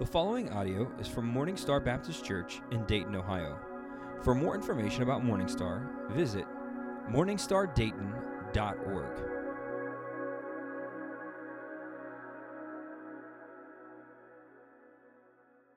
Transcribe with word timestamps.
The 0.00 0.06
following 0.06 0.50
audio 0.50 0.90
is 0.98 1.06
from 1.06 1.28
Morning 1.28 1.56
Star 1.56 1.78
Baptist 1.78 2.24
Church 2.24 2.60
in 2.72 2.84
Dayton, 2.86 3.14
Ohio. 3.14 3.56
For 4.24 4.34
more 4.34 4.56
information 4.56 5.04
about 5.04 5.24
Morning 5.24 5.46
Star, 5.46 5.88
visit 6.10 6.46
morningstardayton.org. 7.12 9.22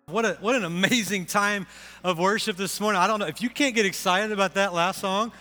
What, 0.08 0.26
a, 0.26 0.38
what 0.42 0.56
an 0.56 0.66
amazing 0.66 1.28
time 1.28 1.68
of 2.04 2.18
worship 2.18 2.58
this 2.58 2.82
morning. 2.82 3.00
I 3.00 3.06
don't 3.06 3.20
know 3.20 3.28
if 3.28 3.44
you 3.44 3.52
can't 3.52 3.76
get 3.76 3.86
excited 3.86 4.32
about 4.32 4.56
that 4.56 4.74
last 4.74 5.00
song. 5.00 5.32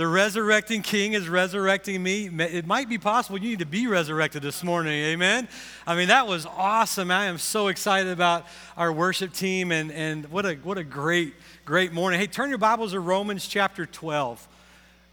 The 0.00 0.08
resurrecting 0.08 0.80
King 0.80 1.12
is 1.12 1.28
resurrecting 1.28 2.02
me. 2.02 2.24
It 2.26 2.66
might 2.66 2.88
be 2.88 2.96
possible 2.96 3.36
you 3.36 3.50
need 3.50 3.58
to 3.58 3.66
be 3.66 3.86
resurrected 3.86 4.40
this 4.40 4.64
morning. 4.64 4.94
Amen. 4.94 5.46
I 5.86 5.94
mean, 5.94 6.08
that 6.08 6.26
was 6.26 6.46
awesome. 6.46 7.10
I 7.10 7.26
am 7.26 7.36
so 7.36 7.68
excited 7.68 8.10
about 8.10 8.46
our 8.78 8.90
worship 8.90 9.34
team 9.34 9.70
and, 9.70 9.92
and 9.92 10.24
what, 10.30 10.46
a, 10.46 10.54
what 10.54 10.78
a 10.78 10.84
great, 10.84 11.34
great 11.66 11.92
morning. 11.92 12.18
Hey, 12.18 12.28
turn 12.28 12.48
your 12.48 12.56
Bibles 12.56 12.92
to 12.92 13.00
Romans 13.00 13.46
chapter 13.46 13.84
12. 13.84 14.48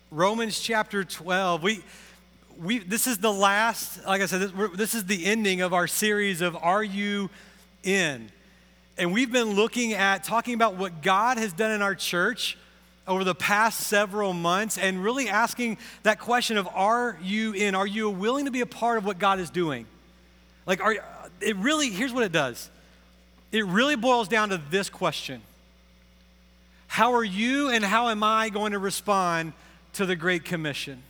Romans 0.09 0.57
chapter 0.57 1.03
12. 1.03 1.63
We, 1.63 1.83
we, 2.57 2.77
this 2.77 3.07
is 3.07 3.17
the 3.17 3.33
last, 3.33 4.05
like 4.05 4.21
I 4.21 4.25
said, 4.25 4.39
this, 4.39 4.69
this 4.73 4.95
is 4.95 5.03
the 5.03 5.25
ending 5.25 5.59
of 5.59 5.73
our 5.73 5.87
series 5.87 6.39
of 6.39 6.55
Are 6.55 6.81
You 6.81 7.29
In? 7.83 8.31
And 8.97 9.11
we've 9.11 9.33
been 9.33 9.53
looking 9.53 9.91
at 9.91 10.23
talking 10.23 10.53
about 10.53 10.77
what 10.77 11.01
God 11.01 11.37
has 11.39 11.51
done 11.51 11.71
in 11.71 11.81
our 11.81 11.93
church 11.93 12.57
over 13.07 13.23
the 13.23 13.35
past 13.35 13.81
several 13.81 14.33
months 14.33 14.77
and 14.77 15.03
really 15.03 15.29
asking 15.29 15.77
that 16.03 16.19
question 16.19 16.57
of 16.57 16.67
are 16.67 17.17
you 17.21 17.53
in? 17.53 17.75
Are 17.75 17.87
you 17.87 18.09
willing 18.09 18.45
to 18.45 18.51
be 18.51 18.61
a 18.61 18.65
part 18.65 18.97
of 18.97 19.05
what 19.05 19.19
God 19.19 19.39
is 19.39 19.49
doing? 19.49 19.85
Like, 20.65 20.81
are 20.81 20.95
it 21.39 21.55
really, 21.57 21.89
here's 21.89 22.13
what 22.13 22.23
it 22.23 22.31
does 22.31 22.69
it 23.51 23.65
really 23.65 23.95
boils 23.95 24.27
down 24.27 24.49
to 24.49 24.61
this 24.69 24.89
question 24.89 25.41
How 26.87 27.13
are 27.13 27.23
you 27.23 27.69
and 27.69 27.83
how 27.83 28.09
am 28.09 28.23
I 28.23 28.49
going 28.49 28.73
to 28.73 28.79
respond 28.79 29.53
to 29.93 30.05
the 30.05 30.15
Great 30.15 30.45
Commission? 30.45 31.01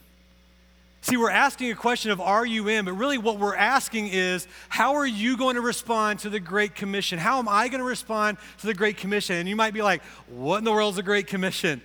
See, 1.10 1.16
we're 1.16 1.30
asking 1.30 1.72
a 1.72 1.76
question 1.76 2.12
of 2.12 2.20
are 2.20 2.46
you 2.46 2.68
in, 2.68 2.84
but 2.84 2.92
really 2.92 3.18
what 3.18 3.40
we're 3.40 3.56
asking 3.56 4.10
is 4.10 4.46
how 4.68 4.96
are 4.96 5.08
you 5.08 5.38
going 5.38 5.56
to 5.56 5.62
respond 5.62 6.20
to 6.20 6.30
the 6.30 6.42
Great 6.42 6.76
Commission? 6.76 7.18
How 7.18 7.40
am 7.40 7.48
I 7.48 7.70
going 7.70 7.80
to 7.80 7.88
respond 7.88 8.38
to 8.58 8.68
the 8.68 8.74
Great 8.74 8.98
Commission? 8.98 9.38
And 9.38 9.48
you 9.48 9.56
might 9.56 9.74
be 9.74 9.82
like, 9.82 10.04
what 10.28 10.58
in 10.58 10.66
the 10.66 10.72
world 10.74 10.92
is 10.92 10.96
the 10.98 11.04
Great 11.04 11.28
Commission? 11.28 11.82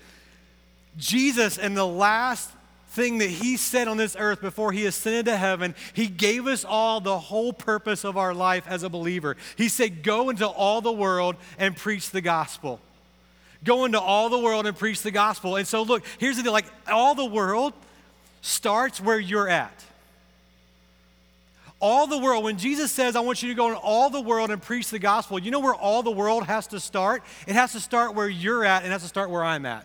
Jesus, 0.98 1.56
and 1.56 1.76
the 1.76 1.86
last 1.86 2.50
thing 2.88 3.18
that 3.18 3.30
he 3.30 3.56
said 3.56 3.86
on 3.86 3.96
this 3.96 4.16
earth 4.18 4.40
before 4.40 4.72
he 4.72 4.86
ascended 4.86 5.26
to 5.26 5.36
heaven, 5.36 5.76
he 5.92 6.08
gave 6.08 6.48
us 6.48 6.64
all 6.64 7.00
the 7.00 7.16
whole 7.20 7.52
purpose 7.52 8.04
of 8.04 8.16
our 8.16 8.34
life 8.34 8.64
as 8.66 8.82
a 8.82 8.88
believer. 8.88 9.36
He 9.54 9.68
said, 9.68 10.02
Go 10.02 10.30
into 10.30 10.48
all 10.48 10.80
the 10.80 10.90
world 10.90 11.36
and 11.60 11.76
preach 11.76 12.10
the 12.10 12.22
gospel. 12.22 12.80
Go 13.62 13.84
into 13.84 14.00
all 14.00 14.30
the 14.30 14.40
world 14.40 14.66
and 14.66 14.76
preach 14.76 15.02
the 15.02 15.12
gospel. 15.12 15.54
And 15.54 15.68
so, 15.68 15.84
look, 15.84 16.02
here's 16.18 16.38
the 16.38 16.42
deal 16.42 16.50
like, 16.50 16.66
all 16.88 17.14
the 17.14 17.24
world 17.24 17.72
starts 18.42 19.00
where 19.00 19.18
you're 19.18 19.48
at. 19.48 19.72
All 21.80 22.06
the 22.06 22.18
world, 22.18 22.44
when 22.44 22.58
Jesus 22.58 22.92
says, 22.92 23.16
I 23.16 23.20
want 23.20 23.42
you 23.42 23.48
to 23.48 23.54
go 23.54 23.68
in 23.68 23.74
all 23.74 24.10
the 24.10 24.20
world 24.20 24.50
and 24.50 24.62
preach 24.62 24.90
the 24.90 25.00
gospel, 25.00 25.38
you 25.38 25.50
know 25.50 25.58
where 25.58 25.74
all 25.74 26.02
the 26.02 26.12
world 26.12 26.44
has 26.44 26.68
to 26.68 26.78
start? 26.78 27.24
It 27.46 27.54
has 27.54 27.72
to 27.72 27.80
start 27.80 28.14
where 28.14 28.28
you're 28.28 28.64
at, 28.64 28.82
and 28.82 28.86
it 28.86 28.92
has 28.92 29.02
to 29.02 29.08
start 29.08 29.30
where 29.30 29.42
I'm 29.42 29.66
at. 29.66 29.84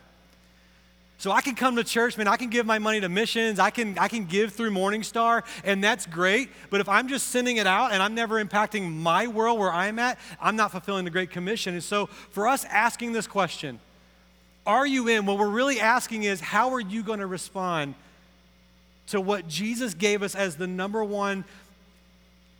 So 1.20 1.32
I 1.32 1.42
can 1.42 1.56
come 1.56 1.76
to 1.78 1.84
church, 1.84 2.16
man, 2.16 2.28
I 2.28 2.38
can 2.38 2.52
give 2.52 2.68
my 2.68 2.78
money 2.78 3.02
to 3.02 3.10
missions, 3.10 3.58
I 3.58 3.72
can, 3.72 3.98
I 3.98 4.08
can 4.08 4.26
give 4.26 4.54
through 4.54 4.70
Morningstar, 4.70 5.44
and 5.64 5.84
that's 5.84 6.06
great. 6.06 6.52
But 6.70 6.80
if 6.80 6.88
I'm 6.88 7.08
just 7.08 7.30
sending 7.30 7.58
it 7.58 7.66
out 7.66 7.92
and 7.92 8.04
I'm 8.04 8.14
never 8.14 8.44
impacting 8.44 8.94
my 8.94 9.26
world 9.26 9.58
where 9.58 9.72
I'm 9.72 9.98
at, 9.98 10.20
I'm 10.40 10.56
not 10.56 10.72
fulfilling 10.72 11.06
the 11.06 11.12
Great 11.12 11.32
Commission. 11.32 11.74
And 11.74 11.84
so 11.84 12.06
for 12.06 12.48
us 12.48 12.66
asking 12.66 13.14
this 13.14 13.26
question, 13.26 13.80
are 14.68 14.86
you 14.86 15.08
in? 15.08 15.26
What 15.26 15.40
we're 15.40 15.48
really 15.48 15.80
asking 15.80 16.24
is, 16.24 16.40
how 16.40 16.74
are 16.76 16.80
you 16.80 17.02
going 17.02 17.20
to 17.20 17.26
respond 17.26 17.96
to 19.08 19.22
what 19.22 19.48
Jesus 19.48 19.94
gave 19.94 20.22
us 20.22 20.36
as 20.36 20.56
the 20.56 20.68
number 20.68 21.04
one 21.04 21.46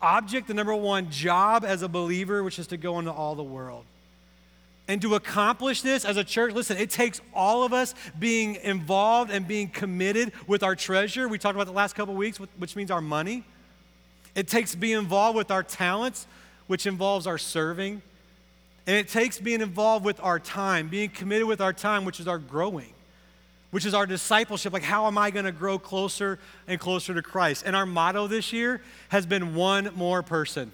object, 0.00 0.48
the 0.48 0.54
number 0.54 0.74
one 0.74 1.10
job 1.10 1.64
as 1.64 1.82
a 1.82 1.88
believer, 1.88 2.42
which 2.42 2.58
is 2.58 2.66
to 2.68 2.76
go 2.76 2.98
into 2.98 3.12
all 3.12 3.34
the 3.34 3.42
world. 3.42 3.84
And 4.86 5.02
to 5.02 5.16
accomplish 5.16 5.82
this 5.82 6.06
as 6.06 6.16
a 6.16 6.24
church, 6.24 6.54
listen, 6.54 6.78
it 6.78 6.88
takes 6.88 7.20
all 7.34 7.62
of 7.62 7.74
us 7.74 7.94
being 8.18 8.54
involved 8.56 9.30
and 9.30 9.46
being 9.46 9.68
committed 9.68 10.32
with 10.46 10.62
our 10.62 10.74
treasure. 10.74 11.28
We 11.28 11.36
talked 11.36 11.56
about 11.56 11.66
the 11.66 11.74
last 11.74 11.94
couple 11.94 12.14
weeks, 12.14 12.38
which 12.38 12.74
means 12.74 12.90
our 12.90 13.02
money. 13.02 13.44
It 14.34 14.48
takes 14.48 14.74
being 14.74 14.98
involved 14.98 15.36
with 15.36 15.50
our 15.50 15.62
talents, 15.62 16.26
which 16.68 16.86
involves 16.86 17.26
our 17.26 17.36
serving. 17.36 18.00
And 18.86 18.96
it 18.96 19.08
takes 19.08 19.38
being 19.38 19.60
involved 19.60 20.06
with 20.06 20.20
our 20.22 20.38
time, 20.38 20.88
being 20.88 21.10
committed 21.10 21.46
with 21.46 21.60
our 21.60 21.74
time, 21.74 22.06
which 22.06 22.18
is 22.18 22.26
our 22.26 22.38
growing 22.38 22.94
which 23.70 23.84
is 23.84 23.94
our 23.94 24.06
discipleship. 24.06 24.72
Like, 24.72 24.82
how 24.82 25.06
am 25.06 25.18
I 25.18 25.30
going 25.30 25.44
to 25.44 25.52
grow 25.52 25.78
closer 25.78 26.38
and 26.66 26.80
closer 26.80 27.14
to 27.14 27.22
Christ? 27.22 27.64
And 27.66 27.76
our 27.76 27.86
motto 27.86 28.26
this 28.26 28.52
year 28.52 28.80
has 29.08 29.26
been 29.26 29.54
one 29.54 29.90
more 29.94 30.22
person 30.22 30.72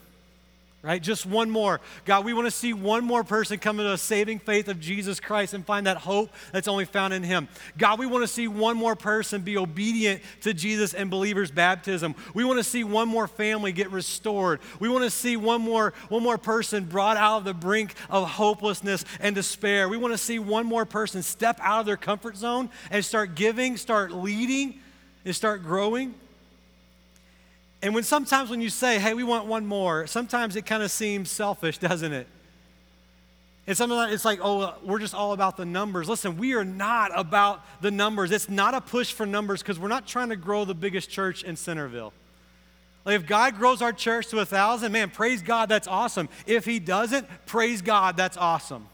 right? 0.85 1.03
Just 1.03 1.25
one 1.25 1.49
more. 1.49 1.81
God, 2.05 2.27
we 2.27 2.35
want 2.35 2.47
to 2.47 2.51
see 2.51 2.75
one 2.75 3.05
more 3.05 3.25
person 3.25 3.59
come 3.59 3.81
into 3.81 3.93
a 3.93 3.99
saving 3.99 4.39
faith 4.39 4.69
of 4.69 4.79
Jesus 4.79 5.19
Christ 5.19 5.55
and 5.55 5.65
find 5.65 5.87
that 5.87 5.97
hope 5.97 6.31
that's 6.53 6.69
only 6.69 6.85
found 6.85 7.15
in 7.15 7.23
Him. 7.23 7.49
God, 7.79 7.99
we 7.99 8.07
want 8.07 8.23
to 8.23 8.29
see 8.29 8.49
one 8.49 8.77
more 8.77 8.95
person 8.95 9.41
be 9.41 9.57
obedient 9.57 10.21
to 10.43 10.53
Jesus 10.53 10.93
and 10.93 11.11
believers' 11.11 11.51
baptism. 11.51 12.15
We 12.35 12.45
want 12.45 12.59
to 12.59 12.65
see 12.65 12.85
one 12.85 13.09
more 13.09 13.27
family 13.27 13.73
get 13.73 13.91
restored. 13.91 14.61
We 14.79 14.91
want 14.91 15.05
to 15.05 15.11
see 15.11 15.39
one 15.39 15.63
more, 15.63 15.95
one 16.11 16.23
more 16.23 16.37
person 16.37 16.85
brought 16.85 17.17
out 17.17 17.39
of 17.39 17.45
the 17.45 17.55
brink 17.55 17.95
of 18.11 18.29
hopelessness 18.29 19.07
and 19.21 19.35
despair. 19.35 19.89
We 19.89 19.97
want 19.97 20.13
to 20.13 20.19
see 20.19 20.39
one 20.39 20.67
more 20.67 20.85
person 20.85 21.23
step 21.23 21.59
out 21.63 21.81
of 21.81 21.87
their 21.87 21.97
comfort 21.97 22.37
zone 22.37 22.69
and 22.91 23.03
start 23.03 23.35
giving, 23.35 23.79
start 23.79 24.13
leading, 24.13 24.81
and 25.25 25.35
start 25.35 25.63
growing. 25.63 26.15
And 27.85 27.95
when 27.95 28.03
sometimes 28.03 28.49
when 28.49 28.63
you 28.63 28.71
say, 28.71 28.99
hey, 28.99 29.13
we 29.13 29.25
want 29.25 29.45
one 29.45 29.67
more, 29.67 30.07
sometimes 30.07 30.57
it 30.57 30.65
kind 30.65 30.83
of 30.83 30.91
seems 30.91 31.31
selfish, 31.31 31.77
doesn't 31.91 32.15
it? 32.15 32.27
And 33.67 33.77
sometimes 33.77 34.15
it's 34.15 34.25
like, 34.25 34.41
oh, 34.43 34.73
we're 34.83 34.99
just 34.99 35.15
all 35.15 35.35
about 35.35 35.59
the 35.59 35.67
numbers. 35.67 36.09
Listen, 36.09 36.39
we 36.39 36.55
are 36.55 36.65
not 36.65 37.11
about 37.15 37.63
the 37.83 37.91
numbers. 37.91 38.31
It's 38.31 38.49
not 38.49 38.73
a 38.73 38.81
push 38.81 39.13
for 39.13 39.27
numbers 39.27 39.61
because 39.61 39.79
we're 39.79 39.89
not 39.89 40.07
trying 40.07 40.31
to 40.31 40.37
grow 40.37 40.65
the 40.65 40.75
biggest 40.75 41.11
church 41.11 41.45
in 41.45 41.57
Centerville. 41.57 42.15
Like 43.05 43.17
if 43.17 43.27
God 43.27 43.57
grows 43.59 43.83
our 43.83 43.93
church 43.93 44.29
to 44.29 44.39
a 44.39 44.47
thousand, 44.47 44.91
man, 44.91 45.11
praise 45.11 45.43
God, 45.43 45.69
that's 45.69 45.87
awesome. 45.87 46.31
If 46.47 46.65
He 46.65 46.79
doesn't, 46.79 47.27
praise 47.45 47.83
God, 47.83 48.17
that's 48.17 48.39
awesome. 48.39 48.87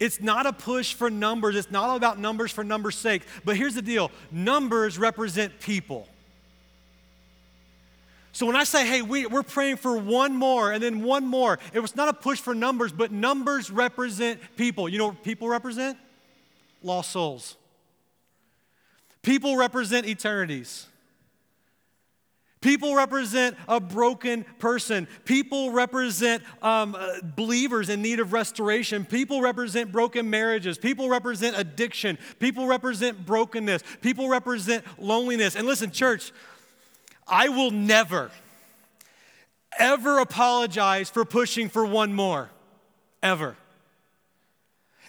It's 0.00 0.18
not 0.18 0.46
a 0.46 0.54
push 0.54 0.94
for 0.94 1.10
numbers. 1.10 1.56
It's 1.56 1.70
not 1.70 1.90
all 1.90 1.96
about 1.96 2.18
numbers 2.18 2.52
for 2.52 2.64
numbers' 2.64 2.96
sake. 2.96 3.20
But 3.44 3.58
here's 3.58 3.74
the 3.74 3.82
deal 3.82 4.10
numbers 4.30 4.98
represent 4.98 5.60
people. 5.60 6.08
So 8.32 8.46
when 8.46 8.56
I 8.56 8.64
say, 8.64 8.86
hey, 8.86 9.02
we, 9.02 9.26
we're 9.26 9.42
praying 9.42 9.76
for 9.76 9.96
one 9.96 10.34
more 10.34 10.72
and 10.72 10.82
then 10.82 11.02
one 11.02 11.26
more, 11.26 11.58
it 11.74 11.80
was 11.80 11.94
not 11.94 12.08
a 12.08 12.14
push 12.14 12.40
for 12.40 12.54
numbers, 12.54 12.90
but 12.90 13.12
numbers 13.12 13.70
represent 13.70 14.40
people. 14.56 14.88
You 14.88 14.98
know 14.98 15.08
what 15.08 15.22
people 15.22 15.48
represent? 15.48 15.98
Lost 16.82 17.10
souls. 17.10 17.56
People 19.20 19.56
represent 19.56 20.06
eternities. 20.06 20.86
People 22.62 22.94
represent 22.94 23.56
a 23.68 23.80
broken 23.80 24.44
person. 24.60 25.08
People 25.24 25.72
represent 25.72 26.44
um, 26.62 26.94
uh, 26.96 27.16
believers 27.36 27.88
in 27.88 28.00
need 28.00 28.20
of 28.20 28.32
restoration. 28.32 29.04
People 29.04 29.42
represent 29.42 29.90
broken 29.90 30.30
marriages. 30.30 30.78
People 30.78 31.08
represent 31.08 31.58
addiction. 31.58 32.16
People 32.38 32.66
represent 32.68 33.26
brokenness. 33.26 33.82
People 34.00 34.28
represent 34.28 34.84
loneliness. 34.96 35.56
And 35.56 35.66
listen, 35.66 35.90
church, 35.90 36.32
I 37.26 37.48
will 37.48 37.70
never, 37.70 38.30
ever 39.78 40.18
apologize 40.18 41.10
for 41.10 41.24
pushing 41.24 41.68
for 41.68 41.84
one 41.86 42.12
more, 42.12 42.50
ever. 43.22 43.56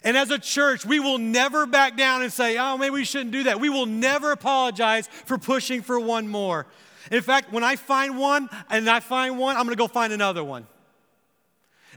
And 0.04 0.18
as 0.18 0.32
a 0.32 0.40
church, 0.40 0.86
we 0.86 1.00
will 1.00 1.18
never 1.18 1.66
back 1.66 1.96
down 1.96 2.24
and 2.24 2.32
say, 2.32 2.58
oh, 2.58 2.78
maybe 2.78 2.92
we 2.92 3.06
shouldn't 3.06 3.32
do 3.32 3.44
that. 3.44 3.60
We 3.60 3.70
will 3.70 3.86
never 3.86 4.32
apologize 4.32 5.08
for 5.08 5.38
pushing 5.38 5.82
for 5.82 6.00
one 6.00 6.28
more. 6.28 6.68
In 7.10 7.22
fact, 7.22 7.52
when 7.54 7.64
I 7.64 7.78
find 7.78 8.18
one 8.18 8.50
and 8.70 8.90
I 8.90 9.00
find 9.00 9.38
one, 9.40 9.56
I'm 9.56 9.64
gonna 9.64 9.76
go 9.76 9.88
find 9.88 10.12
another 10.12 10.44
one. 10.44 10.68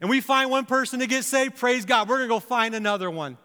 And 0.01 0.11
we 0.11 0.21
find 0.21 0.51
one 0.51 0.67
person 0.67 1.01
to 1.01 1.07
get 1.07 1.25
saved, 1.25 1.57
praise 1.57 1.85
God, 1.85 2.09
we're 2.09 2.19
gonna 2.19 2.29
go 2.29 2.41
find 2.41 2.75
another 2.75 3.11
one. 3.11 3.39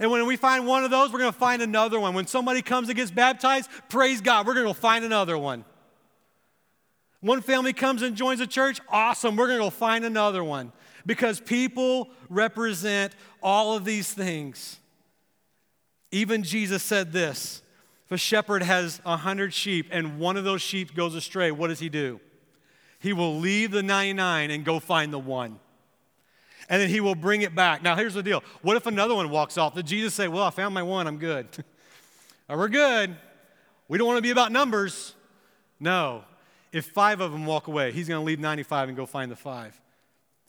And 0.00 0.10
when 0.10 0.24
we 0.26 0.36
find 0.36 0.66
one 0.66 0.84
of 0.84 0.90
those, 0.90 1.12
we're 1.12 1.18
gonna 1.18 1.32
find 1.32 1.60
another 1.60 2.00
one. 2.00 2.14
When 2.14 2.26
somebody 2.26 2.62
comes 2.62 2.88
and 2.88 2.96
gets 2.96 3.10
baptized, 3.10 3.68
praise 3.90 4.20
God, 4.22 4.46
we're 4.46 4.54
gonna 4.54 4.66
go 4.66 4.72
find 4.72 5.04
another 5.04 5.36
one. 5.36 5.64
One 7.22 7.40
family 7.40 7.72
comes 7.72 8.02
and 8.02 8.16
joins 8.16 8.40
a 8.40 8.46
church, 8.48 8.80
awesome, 8.88 9.36
we're 9.36 9.46
gonna 9.46 9.60
go 9.60 9.70
find 9.70 10.04
another 10.04 10.42
one 10.42 10.72
because 11.06 11.40
people 11.40 12.10
represent 12.28 13.14
all 13.42 13.76
of 13.76 13.84
these 13.84 14.12
things. 14.12 14.78
Even 16.10 16.42
Jesus 16.42 16.82
said 16.82 17.12
this 17.12 17.62
if 18.06 18.12
a 18.12 18.18
shepherd 18.18 18.64
has 18.64 19.00
a 19.06 19.16
hundred 19.16 19.54
sheep 19.54 19.86
and 19.92 20.18
one 20.18 20.36
of 20.36 20.42
those 20.42 20.60
sheep 20.60 20.94
goes 20.94 21.14
astray, 21.14 21.52
what 21.52 21.68
does 21.68 21.78
he 21.78 21.88
do? 21.88 22.20
He 22.98 23.12
will 23.12 23.38
leave 23.38 23.70
the 23.70 23.84
99 23.84 24.50
and 24.50 24.64
go 24.64 24.80
find 24.80 25.12
the 25.12 25.18
one. 25.18 25.60
and 26.68 26.80
then 26.80 26.88
he 26.88 27.00
will 27.00 27.14
bring 27.14 27.42
it 27.42 27.54
back. 27.54 27.82
Now, 27.82 27.96
here's 27.96 28.14
the 28.14 28.22
deal 28.22 28.42
what 28.62 28.76
if 28.76 28.86
another 28.86 29.14
one 29.14 29.30
walks 29.30 29.56
off? 29.56 29.74
Did 29.74 29.86
Jesus 29.86 30.12
say, 30.12 30.26
Well, 30.26 30.42
I 30.42 30.50
found 30.50 30.74
my 30.74 30.82
one, 30.82 31.06
I'm 31.06 31.18
good? 31.18 31.46
we're 32.48 32.68
good. 32.68 33.16
We 33.86 33.96
don't 33.96 34.08
want 34.08 34.18
to 34.18 34.22
be 34.22 34.30
about 34.30 34.50
numbers. 34.50 35.14
No. 35.78 36.24
If 36.72 36.86
five 36.86 37.20
of 37.20 37.32
them 37.32 37.46
walk 37.46 37.68
away, 37.68 37.92
he's 37.92 38.08
going 38.08 38.20
to 38.20 38.24
leave 38.24 38.40
95 38.40 38.88
and 38.88 38.96
go 38.96 39.06
find 39.06 39.30
the 39.30 39.36
five. 39.36 39.78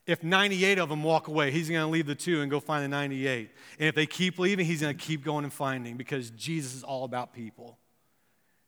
If 0.05 0.23
98 0.23 0.79
of 0.79 0.89
them 0.89 1.03
walk 1.03 1.27
away, 1.27 1.51
he's 1.51 1.69
going 1.69 1.81
to 1.81 1.87
leave 1.87 2.07
the 2.07 2.15
two 2.15 2.41
and 2.41 2.51
go 2.51 2.59
find 2.59 2.83
the 2.83 2.89
98. 2.89 3.49
And 3.79 3.87
if 3.87 3.95
they 3.95 4.05
keep 4.05 4.37
leaving, 4.37 4.65
he's 4.65 4.81
going 4.81 4.97
to 4.97 5.01
keep 5.01 5.23
going 5.23 5.43
and 5.43 5.53
finding 5.53 5.95
because 5.95 6.29
Jesus 6.31 6.75
is 6.75 6.83
all 6.83 7.03
about 7.05 7.33
people. 7.33 7.77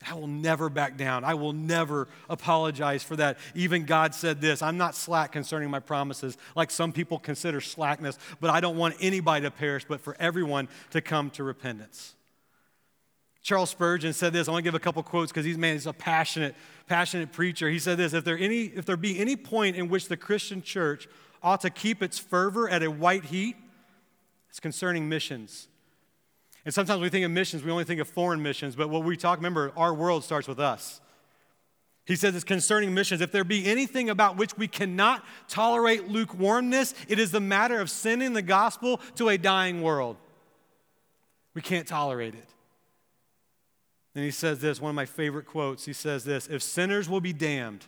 I 0.08 0.14
will 0.14 0.28
never 0.28 0.70
back 0.70 0.98
down. 0.98 1.24
I 1.24 1.34
will 1.34 1.54
never 1.54 2.08
apologize 2.30 3.04
for 3.04 3.16
that. 3.16 3.38
Even 3.56 3.86
God 3.86 4.14
said 4.14 4.40
this 4.40 4.62
I'm 4.62 4.78
not 4.78 4.96
slack 4.96 5.32
concerning 5.32 5.70
my 5.70 5.80
promises, 5.80 6.38
like 6.56 6.70
some 6.70 6.92
people 6.92 7.18
consider 7.18 7.60
slackness, 7.62 8.18
but 8.40 8.50
I 8.50 8.60
don't 8.60 8.78
want 8.78 8.96
anybody 9.00 9.44
to 9.46 9.52
perish, 9.52 9.86
but 9.88 10.02
for 10.02 10.16
everyone 10.20 10.68
to 10.92 11.02
come 11.02 11.30
to 11.32 11.44
repentance. 11.44 12.16
Charles 13.42 13.70
Spurgeon 13.70 14.14
said 14.14 14.34
this. 14.34 14.48
I 14.48 14.52
want 14.52 14.64
to 14.64 14.68
give 14.68 14.74
a 14.74 14.80
couple 14.80 15.04
quotes 15.04 15.32
because 15.32 15.46
he's 15.46 15.58
man, 15.58 15.74
he's 15.74 15.86
a 15.86 15.94
passionate, 15.94 16.56
passionate 16.88 17.32
preacher. 17.32 17.70
He 17.70 17.80
said 17.80 17.98
this: 17.98 18.14
if 18.14 18.24
there 18.24 18.38
any, 18.38 18.66
if 18.66 18.86
there 18.86 18.98
be 18.98 19.20
any 19.20 19.36
point 19.36 19.76
in 19.76 19.90
which 19.90 20.08
the 20.08 20.18
Christian 20.18 20.62
church 20.62 21.08
ought 21.44 21.62
to 21.62 21.70
keep 21.70 22.02
its 22.02 22.18
fervor 22.18 22.68
at 22.70 22.84
a 22.84 22.90
white 22.90 23.26
heat, 23.26 23.56
it's 24.50 24.60
concerning 24.60 25.08
missions. 25.10 25.68
And 26.64 26.74
sometimes 26.74 27.02
we 27.02 27.10
think 27.10 27.24
of 27.24 27.32
missions, 27.32 27.64
we 27.64 27.72
only 27.72 27.84
think 27.84 28.02
of 28.02 28.08
foreign 28.08 28.42
missions, 28.42 28.76
but 28.76 28.90
what 28.90 29.04
we 29.04 29.16
talk, 29.16 29.38
remember, 29.38 29.72
our 29.78 29.94
world 29.94 30.24
starts 30.24 30.48
with 30.48 30.60
us. 30.60 31.00
He 32.06 32.16
says 32.16 32.36
it's 32.36 32.44
concerning 32.44 32.94
missions. 32.94 33.22
If 33.22 33.32
there 33.32 33.44
be 33.44 33.66
anything 33.66 34.10
about 34.10 34.38
which 34.38 34.58
we 34.58 34.68
cannot 34.68 35.24
tolerate 35.48 36.08
lukewarmness, 36.08 36.96
it 37.08 37.20
is 37.20 37.32
the 37.32 37.40
matter 37.40 37.80
of 37.80 37.92
sending 37.92 38.34
the 38.34 38.42
gospel 38.42 39.00
to 39.16 39.30
a 39.30 39.38
dying 39.38 39.84
world. 39.84 40.18
We 41.54 41.62
can't 41.62 41.88
tolerate 41.88 42.34
it. 42.34 42.50
And 44.16 44.24
he 44.24 44.32
says 44.32 44.60
this, 44.60 44.82
one 44.82 44.90
of 44.90 44.96
my 44.96 45.06
favorite 45.06 45.46
quotes. 45.46 45.86
He 45.86 45.94
says 45.94 46.24
this 46.24 46.48
If 46.48 46.64
sinners 46.64 47.10
will 47.10 47.22
be 47.22 47.34
damned, 47.34 47.86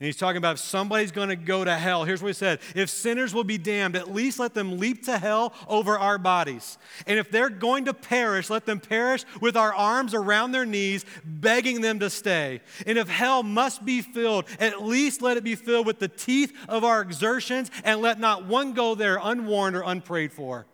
and 0.00 0.06
he's 0.06 0.16
talking 0.16 0.38
about 0.38 0.54
if 0.54 0.60
somebody's 0.60 1.12
going 1.12 1.28
to 1.28 1.36
go 1.36 1.62
to 1.62 1.76
hell. 1.76 2.04
Here's 2.04 2.22
what 2.22 2.28
he 2.28 2.32
said 2.34 2.60
If 2.74 2.88
sinners 2.88 3.34
will 3.34 3.44
be 3.44 3.58
damned, 3.58 3.96
at 3.96 4.10
least 4.10 4.38
let 4.38 4.54
them 4.54 4.78
leap 4.78 5.04
to 5.04 5.18
hell 5.18 5.52
over 5.68 5.98
our 5.98 6.16
bodies. 6.16 6.78
And 7.06 7.18
if 7.18 7.30
they're 7.30 7.50
going 7.50 7.84
to 7.84 7.92
perish, 7.92 8.48
let 8.48 8.64
them 8.64 8.80
perish 8.80 9.26
with 9.42 9.58
our 9.58 9.74
arms 9.74 10.14
around 10.14 10.52
their 10.52 10.64
knees, 10.64 11.04
begging 11.22 11.82
them 11.82 11.98
to 12.00 12.08
stay. 12.08 12.62
And 12.86 12.96
if 12.96 13.10
hell 13.10 13.42
must 13.42 13.84
be 13.84 14.00
filled, 14.00 14.46
at 14.58 14.82
least 14.82 15.20
let 15.20 15.36
it 15.36 15.44
be 15.44 15.54
filled 15.54 15.86
with 15.86 15.98
the 15.98 16.08
teeth 16.08 16.54
of 16.66 16.82
our 16.82 17.02
exertions, 17.02 17.70
and 17.84 18.00
let 18.00 18.18
not 18.18 18.46
one 18.46 18.72
go 18.72 18.94
there 18.94 19.18
unwarned 19.22 19.76
or 19.76 19.82
unprayed 19.82 20.32
for. 20.32 20.66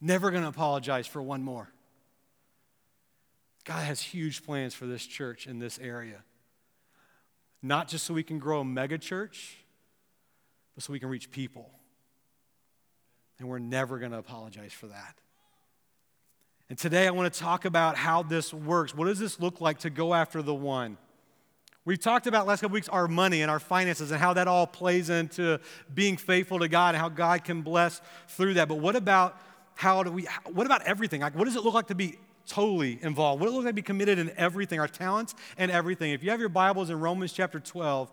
Never 0.00 0.30
going 0.30 0.44
to 0.44 0.48
apologize 0.48 1.08
for 1.08 1.20
one 1.20 1.42
more. 1.42 1.68
God 3.66 3.84
has 3.84 4.00
huge 4.00 4.42
plans 4.46 4.72
for 4.72 4.86
this 4.86 5.04
church 5.04 5.46
in 5.46 5.58
this 5.58 5.78
area 5.78 6.22
not 7.66 7.88
just 7.88 8.04
so 8.04 8.14
we 8.14 8.22
can 8.22 8.38
grow 8.38 8.60
a 8.60 8.64
mega 8.64 8.98
church, 8.98 9.56
but 10.74 10.84
so 10.84 10.92
we 10.92 11.00
can 11.00 11.08
reach 11.08 11.30
people. 11.30 11.70
And 13.38 13.48
we're 13.48 13.58
never 13.58 13.98
going 13.98 14.12
to 14.12 14.18
apologize 14.18 14.72
for 14.72 14.86
that. 14.86 15.16
And 16.68 16.78
today 16.78 17.06
I 17.06 17.10
want 17.10 17.32
to 17.32 17.38
talk 17.38 17.64
about 17.64 17.96
how 17.96 18.22
this 18.22 18.52
works. 18.52 18.94
What 18.94 19.06
does 19.06 19.18
this 19.18 19.40
look 19.40 19.60
like 19.60 19.80
to 19.80 19.90
go 19.90 20.14
after 20.14 20.42
the 20.42 20.54
one? 20.54 20.96
We've 21.84 22.00
talked 22.00 22.26
about 22.26 22.46
last 22.46 22.62
couple 22.62 22.74
weeks 22.74 22.88
our 22.88 23.06
money 23.06 23.42
and 23.42 23.50
our 23.50 23.60
finances 23.60 24.10
and 24.10 24.20
how 24.20 24.32
that 24.32 24.48
all 24.48 24.66
plays 24.66 25.08
into 25.08 25.60
being 25.92 26.16
faithful 26.16 26.58
to 26.58 26.68
God 26.68 26.94
and 26.94 27.02
how 27.02 27.08
God 27.08 27.44
can 27.44 27.62
bless 27.62 28.00
through 28.28 28.54
that. 28.54 28.68
But 28.68 28.78
what 28.78 28.96
about 28.96 29.40
how 29.76 30.02
do 30.02 30.10
we 30.10 30.26
what 30.46 30.66
about 30.66 30.82
everything? 30.82 31.20
Like 31.20 31.36
what 31.36 31.44
does 31.44 31.54
it 31.54 31.62
look 31.62 31.74
like 31.74 31.86
to 31.88 31.94
be 31.94 32.18
totally 32.46 32.98
involved. 33.02 33.40
What 33.40 33.48
it 33.48 33.52
looks 33.52 33.64
like 33.64 33.72
to 33.72 33.74
be 33.74 33.82
committed 33.82 34.18
in 34.18 34.30
everything, 34.36 34.80
our 34.80 34.88
talents 34.88 35.34
and 35.58 35.70
everything. 35.70 36.12
If 36.12 36.22
you 36.22 36.30
have 36.30 36.40
your 36.40 36.48
Bibles 36.48 36.90
in 36.90 36.98
Romans 37.00 37.32
chapter 37.32 37.60
12, 37.60 38.10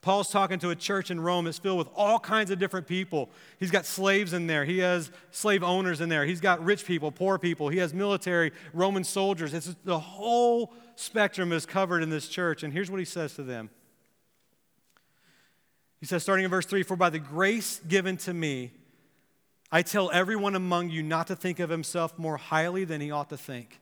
Paul's 0.00 0.30
talking 0.30 0.60
to 0.60 0.70
a 0.70 0.76
church 0.76 1.10
in 1.10 1.20
Rome 1.20 1.46
that's 1.46 1.58
filled 1.58 1.78
with 1.78 1.88
all 1.96 2.20
kinds 2.20 2.50
of 2.50 2.58
different 2.58 2.86
people. 2.86 3.30
He's 3.58 3.72
got 3.72 3.84
slaves 3.84 4.32
in 4.32 4.46
there. 4.46 4.64
He 4.64 4.78
has 4.78 5.10
slave 5.32 5.64
owners 5.64 6.00
in 6.00 6.08
there. 6.08 6.24
He's 6.24 6.40
got 6.40 6.64
rich 6.64 6.86
people, 6.86 7.10
poor 7.10 7.36
people. 7.38 7.68
He 7.68 7.78
has 7.78 7.92
military, 7.92 8.52
Roman 8.72 9.02
soldiers. 9.02 9.54
It's 9.54 9.74
the 9.84 9.98
whole 9.98 10.72
spectrum 10.94 11.52
is 11.52 11.66
covered 11.66 12.02
in 12.02 12.10
this 12.10 12.28
church. 12.28 12.62
And 12.62 12.72
here's 12.72 12.90
what 12.90 13.00
he 13.00 13.04
says 13.04 13.34
to 13.34 13.42
them. 13.42 13.70
He 16.00 16.06
says, 16.06 16.22
starting 16.22 16.44
in 16.44 16.50
verse 16.50 16.66
3 16.66 16.84
For 16.84 16.96
by 16.96 17.10
the 17.10 17.18
grace 17.18 17.80
given 17.88 18.16
to 18.18 18.32
me, 18.32 18.72
I 19.70 19.82
tell 19.82 20.10
everyone 20.10 20.54
among 20.54 20.90
you 20.90 21.02
not 21.02 21.26
to 21.26 21.36
think 21.36 21.60
of 21.60 21.68
himself 21.68 22.18
more 22.18 22.36
highly 22.36 22.84
than 22.84 23.00
he 23.00 23.10
ought 23.10 23.28
to 23.30 23.36
think. 23.36 23.80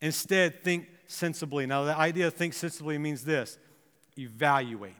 Instead, 0.00 0.64
think 0.64 0.88
sensibly. 1.06 1.66
Now, 1.66 1.84
the 1.84 1.96
idea 1.96 2.26
of 2.26 2.34
think 2.34 2.54
sensibly 2.54 2.98
means 2.98 3.24
this 3.24 3.58
evaluate. 4.18 4.94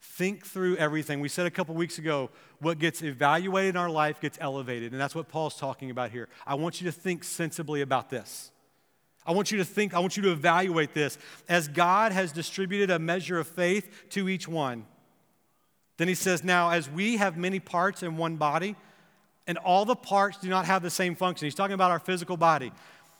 Think 0.00 0.44
through 0.44 0.76
everything. 0.76 1.20
We 1.20 1.28
said 1.28 1.46
a 1.46 1.50
couple 1.50 1.74
weeks 1.74 1.98
ago 1.98 2.30
what 2.60 2.78
gets 2.78 3.02
evaluated 3.02 3.70
in 3.70 3.76
our 3.76 3.90
life 3.90 4.20
gets 4.20 4.36
elevated, 4.40 4.92
and 4.92 5.00
that's 5.00 5.14
what 5.14 5.28
Paul's 5.28 5.56
talking 5.56 5.90
about 5.90 6.10
here. 6.10 6.28
I 6.46 6.56
want 6.56 6.80
you 6.80 6.90
to 6.90 6.92
think 6.92 7.24
sensibly 7.24 7.82
about 7.82 8.10
this. 8.10 8.50
I 9.24 9.32
want 9.32 9.52
you 9.52 9.58
to 9.58 9.64
think, 9.64 9.94
I 9.94 9.98
want 9.98 10.16
you 10.16 10.22
to 10.24 10.32
evaluate 10.32 10.94
this. 10.94 11.18
As 11.48 11.68
God 11.68 12.12
has 12.12 12.32
distributed 12.32 12.90
a 12.90 12.98
measure 12.98 13.38
of 13.38 13.46
faith 13.46 14.08
to 14.10 14.28
each 14.28 14.48
one, 14.48 14.86
then 15.98 16.08
he 16.08 16.14
says, 16.14 16.42
Now, 16.42 16.70
as 16.70 16.88
we 16.88 17.18
have 17.18 17.36
many 17.36 17.60
parts 17.60 18.02
in 18.02 18.16
one 18.16 18.36
body, 18.36 18.74
and 19.46 19.58
all 19.58 19.84
the 19.84 19.96
parts 19.96 20.38
do 20.38 20.48
not 20.48 20.64
have 20.64 20.82
the 20.82 20.90
same 20.90 21.14
function. 21.14 21.46
He's 21.46 21.54
talking 21.54 21.74
about 21.74 21.90
our 21.90 21.98
physical 21.98 22.36
body. 22.36 22.72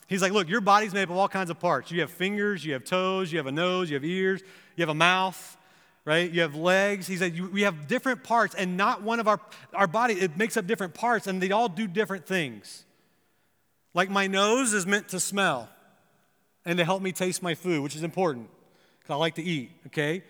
He's 0.06 0.22
like, 0.22 0.32
Look, 0.32 0.48
your 0.48 0.60
body's 0.60 0.94
made 0.94 1.02
up 1.02 1.10
of 1.10 1.16
all 1.16 1.28
kinds 1.28 1.50
of 1.50 1.60
parts. 1.60 1.90
You 1.90 2.00
have 2.00 2.10
fingers, 2.10 2.64
you 2.64 2.72
have 2.72 2.84
toes, 2.84 3.30
you 3.30 3.38
have 3.38 3.46
a 3.46 3.52
nose, 3.52 3.90
you 3.90 3.94
have 3.94 4.04
ears, 4.04 4.40
you 4.76 4.82
have 4.82 4.88
a 4.88 4.94
mouth, 4.94 5.56
right? 6.04 6.30
You 6.30 6.40
have 6.40 6.54
legs. 6.54 7.06
He 7.06 7.16
said, 7.16 7.38
We 7.52 7.62
have 7.62 7.88
different 7.88 8.24
parts, 8.24 8.54
and 8.54 8.76
not 8.76 9.02
one 9.02 9.20
of 9.20 9.28
our, 9.28 9.40
our 9.74 9.86
body, 9.86 10.14
it 10.14 10.36
makes 10.36 10.56
up 10.56 10.66
different 10.66 10.94
parts, 10.94 11.26
and 11.26 11.42
they 11.42 11.50
all 11.50 11.68
do 11.68 11.86
different 11.86 12.26
things. 12.26 12.84
Like 13.92 14.08
my 14.08 14.26
nose 14.26 14.72
is 14.72 14.86
meant 14.86 15.08
to 15.08 15.20
smell 15.20 15.68
and 16.64 16.78
to 16.78 16.84
help 16.84 17.02
me 17.02 17.10
taste 17.10 17.42
my 17.42 17.54
food, 17.54 17.82
which 17.82 17.96
is 17.96 18.02
important 18.02 18.48
because 19.00 19.14
I 19.14 19.16
like 19.16 19.34
to 19.36 19.42
eat, 19.42 19.72
okay? 19.88 20.22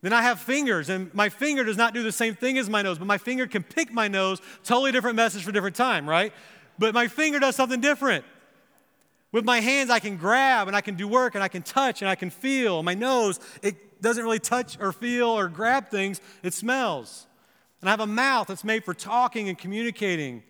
Then 0.00 0.12
I 0.12 0.22
have 0.22 0.38
fingers, 0.38 0.88
and 0.88 1.12
my 1.12 1.28
finger 1.28 1.64
does 1.64 1.76
not 1.76 1.92
do 1.92 2.02
the 2.02 2.12
same 2.12 2.34
thing 2.34 2.56
as 2.56 2.70
my 2.70 2.82
nose, 2.82 2.98
but 2.98 3.06
my 3.06 3.18
finger 3.18 3.46
can 3.46 3.64
pick 3.64 3.92
my 3.92 4.06
nose, 4.06 4.40
totally 4.62 4.92
different 4.92 5.16
message 5.16 5.42
for 5.42 5.50
different 5.50 5.74
time, 5.74 6.08
right? 6.08 6.32
But 6.78 6.94
my 6.94 7.08
finger 7.08 7.40
does 7.40 7.56
something 7.56 7.80
different. 7.80 8.24
With 9.32 9.44
my 9.44 9.60
hands, 9.60 9.90
I 9.90 9.98
can 9.98 10.16
grab 10.16 10.68
and 10.68 10.76
I 10.76 10.80
can 10.80 10.94
do 10.94 11.06
work 11.06 11.34
and 11.34 11.42
I 11.42 11.48
can 11.48 11.62
touch 11.62 12.00
and 12.00 12.08
I 12.08 12.14
can 12.14 12.30
feel. 12.30 12.82
My 12.82 12.94
nose, 12.94 13.40
it 13.62 14.00
doesn't 14.00 14.22
really 14.22 14.38
touch 14.38 14.78
or 14.80 14.92
feel 14.92 15.28
or 15.28 15.48
grab 15.48 15.88
things, 15.88 16.20
it 16.42 16.54
smells. 16.54 17.26
And 17.80 17.88
I 17.88 17.92
have 17.92 18.00
a 18.00 18.06
mouth 18.06 18.46
that's 18.46 18.64
made 18.64 18.84
for 18.84 18.94
talking 18.94 19.48
and 19.48 19.58
communicating 19.58 20.42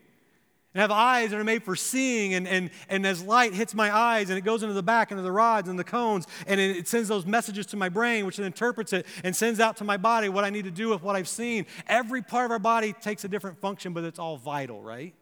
and 0.74 0.80
have 0.80 0.90
eyes 0.90 1.30
that 1.30 1.40
are 1.40 1.44
made 1.44 1.62
for 1.62 1.74
seeing. 1.74 2.34
And, 2.34 2.46
and, 2.46 2.70
and 2.88 3.06
as 3.06 3.22
light 3.22 3.54
hits 3.54 3.74
my 3.74 3.94
eyes 3.94 4.28
and 4.28 4.38
it 4.38 4.42
goes 4.42 4.62
into 4.62 4.74
the 4.74 4.82
back, 4.82 5.10
into 5.10 5.22
the 5.22 5.32
rods 5.32 5.68
and 5.68 5.78
the 5.78 5.84
cones, 5.84 6.26
and 6.46 6.60
it, 6.60 6.76
it 6.76 6.88
sends 6.88 7.08
those 7.08 7.26
messages 7.26 7.66
to 7.66 7.76
my 7.76 7.88
brain, 7.88 8.26
which 8.26 8.38
interprets 8.38 8.92
it 8.92 9.06
and 9.24 9.34
sends 9.34 9.60
out 9.60 9.76
to 9.78 9.84
my 9.84 9.96
body 9.96 10.28
what 10.28 10.44
I 10.44 10.50
need 10.50 10.64
to 10.64 10.70
do 10.70 10.90
with 10.90 11.02
what 11.02 11.16
I've 11.16 11.28
seen. 11.28 11.66
Every 11.86 12.22
part 12.22 12.44
of 12.44 12.50
our 12.50 12.58
body 12.58 12.92
takes 12.92 13.24
a 13.24 13.28
different 13.28 13.58
function, 13.60 13.92
but 13.92 14.04
it's 14.04 14.18
all 14.18 14.36
vital, 14.36 14.82
right? 14.82 15.14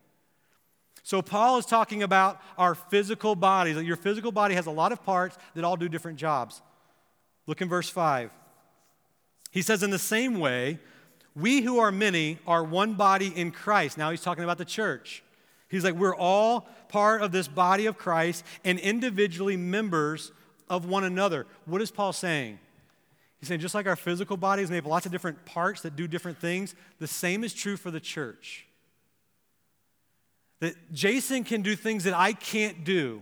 So, 1.03 1.23
Paul 1.23 1.59
is 1.59 1.67
talking 1.67 2.03
about 2.03 2.41
our 2.59 2.75
physical 2.75 3.37
bodies. 3.37 3.81
Your 3.81 3.95
physical 3.95 4.33
body 4.33 4.57
has 4.57 4.67
a 4.67 4.73
lot 4.73 4.91
of 4.91 5.05
parts 5.05 5.39
that 5.55 5.63
all 5.63 5.77
do 5.77 5.89
different 5.89 6.19
jobs. 6.19 6.61
Look 7.47 7.63
in 7.63 7.69
verse 7.69 7.89
5. 7.89 8.33
He 9.53 9.63
says, 9.63 9.85
In 9.85 9.91
the 9.91 10.01
same 10.01 10.41
way, 10.41 10.81
we 11.37 11.61
who 11.61 11.79
are 11.79 11.93
many 11.93 12.39
are 12.45 12.65
one 12.65 12.95
body 12.95 13.29
in 13.29 13.53
Christ. 13.53 13.97
Now 13.97 14.11
he's 14.11 14.21
talking 14.21 14.43
about 14.43 14.59
the 14.59 14.65
church. 14.65 15.23
He's 15.77 15.85
like, 15.85 15.95
we're 15.95 16.17
all 16.17 16.69
part 16.89 17.21
of 17.21 17.33
this 17.33 17.49
body 17.49 17.87
of 17.87 17.99
Christ 17.99 18.45
and 18.65 18.79
individually 18.79 19.57
members 19.57 20.33
of 20.71 20.87
one 20.87 21.05
another. 21.05 21.47
What 21.67 21.83
is 21.83 21.91
Paul 21.91 22.13
saying? 22.13 22.59
He's 23.39 23.49
saying, 23.49 23.61
just 23.61 23.75
like 23.75 23.87
our 23.87 23.97
physical 23.97 24.37
bodies 24.37 24.71
may 24.71 24.77
have 24.77 24.87
lots 24.87 25.05
of 25.05 25.13
different 25.13 25.45
parts 25.45 25.83
that 25.83 25.95
do 25.97 26.09
different 26.09 26.39
things, 26.39 26.75
the 26.99 27.07
same 27.07 27.45
is 27.45 27.53
true 27.53 27.77
for 27.77 27.91
the 27.91 28.01
church. 28.01 28.67
That 30.61 30.75
Jason 30.93 31.45
can 31.45 31.61
do 31.61 31.77
things 31.77 32.05
that 32.05 32.15
I 32.15 32.33
can't 32.33 32.83
do. 32.83 33.21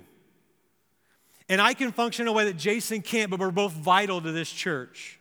And 1.48 1.60
I 1.60 1.74
can 1.74 1.90
function 1.90 2.22
in 2.22 2.28
a 2.28 2.32
way 2.32 2.44
that 2.44 2.56
Jason 2.56 3.02
can't, 3.02 3.30
but 3.30 3.40
we're 3.40 3.50
both 3.50 3.72
vital 3.72 4.20
to 4.20 4.30
this 4.30 4.50
church. 4.50 5.18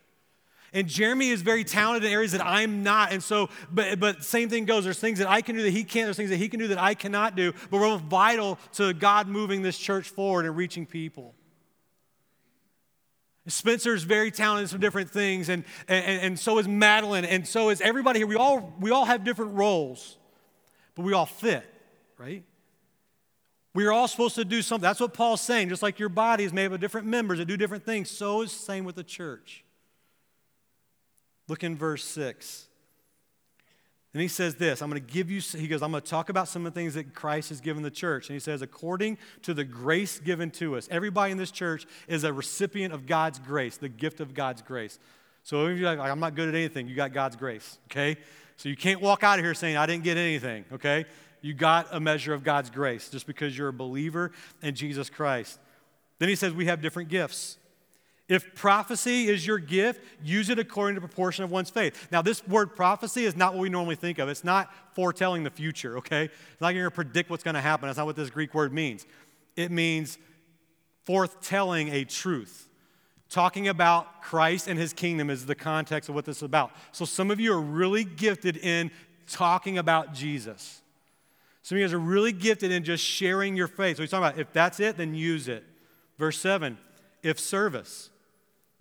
And 0.73 0.87
Jeremy 0.87 1.29
is 1.29 1.43
very 1.43 1.63
talented 1.63 2.07
in 2.07 2.11
areas 2.11 2.31
that 2.31 2.43
I'm 2.43 2.81
not. 2.81 3.13
And 3.13 3.21
so, 3.21 3.49
but, 3.71 3.99
but 3.99 4.23
same 4.23 4.49
thing 4.49 4.65
goes. 4.65 4.83
There's 4.83 4.99
things 4.99 5.19
that 5.19 5.29
I 5.29 5.41
can 5.41 5.55
do 5.55 5.61
that 5.61 5.69
he 5.69 5.83
can't. 5.83 6.07
There's 6.07 6.17
things 6.17 6.31
that 6.31 6.37
he 6.37 6.49
can 6.49 6.59
do 6.59 6.69
that 6.69 6.79
I 6.79 6.95
cannot 6.95 7.35
do. 7.35 7.53
But 7.69 7.79
we're 7.79 7.97
vital 7.97 8.57
to 8.73 8.93
God 8.93 9.27
moving 9.27 9.61
this 9.61 9.77
church 9.77 10.09
forward 10.09 10.45
and 10.45 10.57
reaching 10.57 10.85
people. 10.87 11.35
Spencer's 13.47 14.03
very 14.03 14.31
talented 14.31 14.63
in 14.63 14.67
some 14.69 14.79
different 14.79 15.09
things, 15.09 15.49
and, 15.49 15.65
and, 15.89 16.21
and 16.21 16.39
so 16.39 16.59
is 16.59 16.67
Madeline, 16.67 17.25
and 17.25 17.45
so 17.45 17.71
is 17.71 17.81
everybody 17.81 18.19
here. 18.19 18.27
We 18.27 18.35
all, 18.35 18.73
we 18.79 18.91
all 18.91 19.03
have 19.03 19.25
different 19.25 19.55
roles, 19.55 20.17
but 20.95 21.03
we 21.03 21.11
all 21.11 21.25
fit, 21.25 21.65
right? 22.17 22.45
We 23.73 23.85
are 23.85 23.91
all 23.91 24.07
supposed 24.07 24.35
to 24.35 24.45
do 24.45 24.61
something. 24.61 24.83
That's 24.83 25.01
what 25.01 25.13
Paul's 25.13 25.41
saying. 25.41 25.69
Just 25.69 25.83
like 25.83 25.99
your 25.99 26.07
body 26.07 26.45
is 26.45 26.53
made 26.53 26.67
up 26.67 26.71
of 26.71 26.79
different 26.79 27.07
members 27.07 27.39
that 27.39 27.45
do 27.45 27.57
different 27.57 27.83
things, 27.83 28.09
so 28.09 28.43
is 28.43 28.53
the 28.53 28.59
same 28.59 28.85
with 28.85 28.95
the 28.95 29.03
church. 29.03 29.65
Look 31.47 31.63
in 31.63 31.75
verse 31.75 32.03
6. 32.05 32.67
And 34.13 34.21
he 34.21 34.27
says 34.27 34.55
this 34.55 34.81
I'm 34.81 34.89
going 34.89 35.03
to 35.03 35.13
give 35.13 35.29
you, 35.31 35.41
he 35.41 35.67
goes, 35.67 35.81
I'm 35.81 35.91
going 35.91 36.03
to 36.03 36.09
talk 36.09 36.29
about 36.29 36.47
some 36.47 36.65
of 36.65 36.73
the 36.73 36.79
things 36.79 36.93
that 36.93 37.13
Christ 37.13 37.49
has 37.49 37.61
given 37.61 37.83
the 37.83 37.91
church. 37.91 38.29
And 38.29 38.35
he 38.35 38.39
says, 38.39 38.61
according 38.61 39.17
to 39.41 39.53
the 39.53 39.63
grace 39.63 40.19
given 40.19 40.51
to 40.51 40.75
us, 40.77 40.87
everybody 40.91 41.31
in 41.31 41.37
this 41.37 41.51
church 41.51 41.85
is 42.07 42.23
a 42.23 42.31
recipient 42.31 42.93
of 42.93 43.05
God's 43.05 43.39
grace, 43.39 43.77
the 43.77 43.89
gift 43.89 44.19
of 44.19 44.33
God's 44.33 44.61
grace. 44.61 44.99
So 45.43 45.65
if 45.67 45.77
you're 45.77 45.93
like, 45.95 45.99
I'm 45.99 46.19
not 46.19 46.35
good 46.35 46.47
at 46.47 46.55
anything, 46.55 46.87
you 46.87 46.95
got 46.95 47.11
God's 47.11 47.35
grace, 47.35 47.77
okay? 47.87 48.17
So 48.55 48.69
you 48.69 48.77
can't 48.77 49.01
walk 49.01 49.23
out 49.23 49.39
of 49.39 49.45
here 49.45 49.53
saying, 49.53 49.75
I 49.77 49.85
didn't 49.85 50.03
get 50.03 50.15
anything, 50.15 50.63
okay? 50.71 51.05
You 51.41 51.53
got 51.53 51.87
a 51.91 51.99
measure 51.99 52.33
of 52.33 52.43
God's 52.43 52.69
grace 52.69 53.09
just 53.09 53.27
because 53.27 53.57
you're 53.57 53.67
a 53.67 53.73
believer 53.73 54.31
in 54.61 54.75
Jesus 54.75 55.09
Christ. 55.09 55.59
Then 56.19 56.29
he 56.29 56.35
says, 56.35 56.53
we 56.53 56.67
have 56.67 56.81
different 56.81 57.09
gifts. 57.09 57.57
If 58.29 58.55
prophecy 58.55 59.27
is 59.27 59.45
your 59.45 59.59
gift, 59.59 60.01
use 60.23 60.49
it 60.49 60.57
according 60.57 60.95
to 60.95 61.01
proportion 61.01 61.43
of 61.43 61.51
one's 61.51 61.69
faith. 61.69 62.07
Now, 62.09 62.21
this 62.21 62.45
word 62.47 62.73
prophecy 62.75 63.25
is 63.25 63.35
not 63.35 63.53
what 63.53 63.59
we 63.59 63.69
normally 63.69 63.95
think 63.95 64.17
of. 64.17 64.29
It's 64.29 64.45
not 64.45 64.73
foretelling 64.93 65.43
the 65.43 65.49
future, 65.49 65.97
okay? 65.97 66.25
It's 66.25 66.61
not 66.61 66.71
going 66.71 66.85
to 66.85 66.91
predict 66.91 67.29
what's 67.29 67.43
going 67.43 67.55
to 67.55 67.61
happen. 67.61 67.87
That's 67.87 67.97
not 67.97 68.05
what 68.05 68.15
this 68.15 68.29
Greek 68.29 68.53
word 68.53 68.71
means. 68.71 69.05
It 69.57 69.71
means 69.71 70.17
forthtelling 71.05 71.91
a 71.91 72.05
truth. 72.05 72.69
Talking 73.29 73.67
about 73.67 74.21
Christ 74.21 74.67
and 74.67 74.79
his 74.79 74.93
kingdom 74.93 75.29
is 75.29 75.45
the 75.45 75.55
context 75.55 76.07
of 76.07 76.15
what 76.15 76.23
this 76.23 76.37
is 76.37 76.43
about. 76.43 76.71
So, 76.93 77.03
some 77.03 77.29
of 77.29 77.39
you 77.39 77.51
are 77.51 77.61
really 77.61 78.05
gifted 78.05 78.57
in 78.57 78.91
talking 79.27 79.77
about 79.77 80.13
Jesus. 80.13 80.81
Some 81.61 81.75
of 81.75 81.79
you 81.79 81.85
guys 81.87 81.93
are 81.93 81.99
really 81.99 82.31
gifted 82.31 82.71
in 82.71 82.83
just 82.83 83.03
sharing 83.03 83.55
your 83.55 83.67
faith. 83.67 83.97
So, 83.97 84.03
he's 84.03 84.11
talking 84.11 84.25
about 84.25 84.39
if 84.39 84.53
that's 84.53 84.79
it, 84.79 84.97
then 84.97 85.13
use 85.13 85.47
it. 85.47 85.65
Verse 86.17 86.39
7 86.39 86.77
if 87.23 87.39
service 87.39 88.09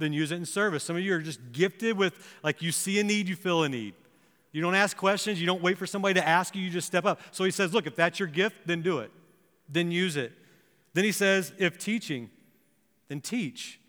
then 0.02 0.12
use 0.12 0.32
it 0.32 0.37
in 0.37 0.47
service. 0.47 0.85
Some 0.85 0.97
of 0.97 1.02
you 1.02 1.14
are 1.14 1.21
just 1.21 1.40
gifted 1.52 1.97
with, 1.97 2.14
like, 2.42 2.62
you 2.62 2.73
see 2.73 2.99
a 3.00 3.04
need, 3.04 3.28
you 3.28 3.37
fill 3.37 3.62
a 3.62 3.68
need. 3.68 3.94
You 4.52 4.61
don't 4.61 4.75
ask 4.75 4.97
questions, 4.97 5.40
you 5.40 5.47
don't 5.47 5.62
wait 5.62 5.78
for 5.78 5.87
somebody 5.87 6.14
to 6.14 6.26
ask 6.26 6.54
you, 6.54 6.62
you 6.62 6.71
just 6.71 6.87
step 6.87 7.06
up. 7.06 7.21
So 7.30 7.44
he 7.44 7.50
says, 7.50 7.73
look, 7.73 7.87
if 7.87 7.97
that's 7.97 8.18
your 8.18 8.28
gift, 8.28 8.66
then 8.66 8.82
do 8.82 8.99
it, 8.99 9.11
then 9.68 9.90
use 9.90 10.16
it. 10.16 10.32
Then 10.92 11.04
he 11.04 11.12
says, 11.12 11.52
if 11.59 11.78
teaching, 11.78 12.30
then 13.09 13.23
teach. 13.23 13.80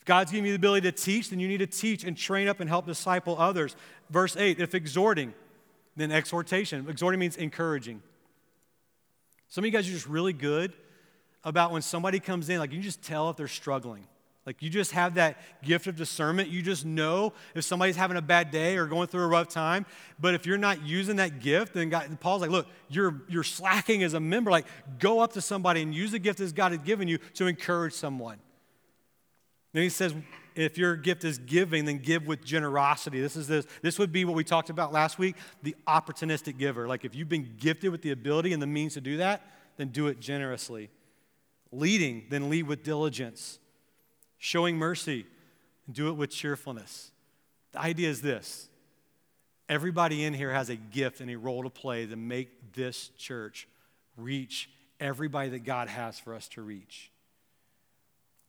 If 0.00 0.04
God's 0.04 0.32
giving 0.32 0.46
you 0.46 0.52
the 0.52 0.56
ability 0.56 0.90
to 0.90 0.96
teach, 0.96 1.30
then 1.30 1.38
you 1.38 1.46
need 1.46 1.58
to 1.58 1.66
teach 1.66 2.02
and 2.02 2.16
train 2.16 2.48
up 2.48 2.58
and 2.58 2.68
help 2.68 2.86
disciple 2.86 3.36
others. 3.38 3.76
Verse 4.10 4.36
8, 4.36 4.58
if 4.58 4.74
exhorting, 4.74 5.34
then 5.94 6.10
exhortation. 6.10 6.88
Exhorting 6.88 7.20
means 7.20 7.36
encouraging. 7.36 8.02
Some 9.48 9.62
of 9.62 9.66
you 9.66 9.72
guys 9.72 9.88
are 9.88 9.92
just 9.92 10.08
really 10.08 10.32
good 10.32 10.72
about 11.44 11.70
when 11.70 11.82
somebody 11.82 12.18
comes 12.18 12.48
in, 12.48 12.58
like 12.58 12.72
you 12.72 12.80
just 12.80 13.02
tell 13.02 13.30
if 13.30 13.36
they're 13.36 13.46
struggling. 13.46 14.04
Like 14.48 14.62
you 14.62 14.70
just 14.70 14.92
have 14.92 15.16
that 15.16 15.36
gift 15.62 15.88
of 15.88 15.96
discernment. 15.96 16.48
You 16.48 16.62
just 16.62 16.86
know 16.86 17.34
if 17.54 17.64
somebody's 17.64 17.96
having 17.96 18.16
a 18.16 18.22
bad 18.22 18.50
day 18.50 18.78
or 18.78 18.86
going 18.86 19.06
through 19.06 19.24
a 19.24 19.26
rough 19.26 19.48
time. 19.48 19.84
But 20.18 20.32
if 20.32 20.46
you're 20.46 20.56
not 20.56 20.86
using 20.86 21.16
that 21.16 21.40
gift, 21.40 21.74
then 21.74 21.90
God, 21.90 22.18
Paul's 22.18 22.40
like, 22.40 22.50
look, 22.50 22.66
you're, 22.88 23.20
you're 23.28 23.44
slacking 23.44 24.02
as 24.02 24.14
a 24.14 24.20
member. 24.20 24.50
Like 24.50 24.64
go 24.98 25.20
up 25.20 25.34
to 25.34 25.42
somebody 25.42 25.82
and 25.82 25.94
use 25.94 26.12
the 26.12 26.18
gift 26.18 26.38
that 26.38 26.54
God 26.54 26.72
has 26.72 26.80
given 26.80 27.08
you 27.08 27.18
to 27.34 27.46
encourage 27.46 27.92
someone. 27.92 28.38
Then 29.74 29.82
he 29.82 29.90
says, 29.90 30.14
if 30.54 30.78
your 30.78 30.96
gift 30.96 31.24
is 31.24 31.36
giving, 31.36 31.84
then 31.84 31.98
give 31.98 32.26
with 32.26 32.42
generosity. 32.42 33.20
This 33.20 33.36
is 33.36 33.48
this. 33.48 33.66
This 33.82 33.98
would 33.98 34.12
be 34.12 34.24
what 34.24 34.34
we 34.34 34.44
talked 34.44 34.70
about 34.70 34.94
last 34.94 35.18
week, 35.18 35.36
the 35.62 35.76
opportunistic 35.86 36.56
giver. 36.56 36.88
Like 36.88 37.04
if 37.04 37.14
you've 37.14 37.28
been 37.28 37.56
gifted 37.58 37.92
with 37.92 38.00
the 38.00 38.12
ability 38.12 38.54
and 38.54 38.62
the 38.62 38.66
means 38.66 38.94
to 38.94 39.02
do 39.02 39.18
that, 39.18 39.42
then 39.76 39.88
do 39.88 40.06
it 40.06 40.20
generously. 40.20 40.88
Leading, 41.70 42.24
then 42.30 42.48
lead 42.48 42.66
with 42.66 42.82
diligence 42.82 43.58
showing 44.38 44.76
mercy, 44.76 45.26
and 45.86 45.94
do 45.94 46.08
it 46.08 46.12
with 46.14 46.30
cheerfulness. 46.30 47.10
The 47.72 47.80
idea 47.80 48.08
is 48.08 48.22
this 48.22 48.68
everybody 49.68 50.24
in 50.24 50.32
here 50.32 50.52
has 50.52 50.70
a 50.70 50.76
gift 50.76 51.20
and 51.20 51.30
a 51.30 51.36
role 51.36 51.62
to 51.62 51.70
play 51.70 52.06
to 52.06 52.16
make 52.16 52.72
this 52.72 53.08
church 53.18 53.68
reach 54.16 54.70
everybody 54.98 55.50
that 55.50 55.64
God 55.64 55.88
has 55.88 56.18
for 56.18 56.34
us 56.34 56.48
to 56.48 56.62
reach. 56.62 57.10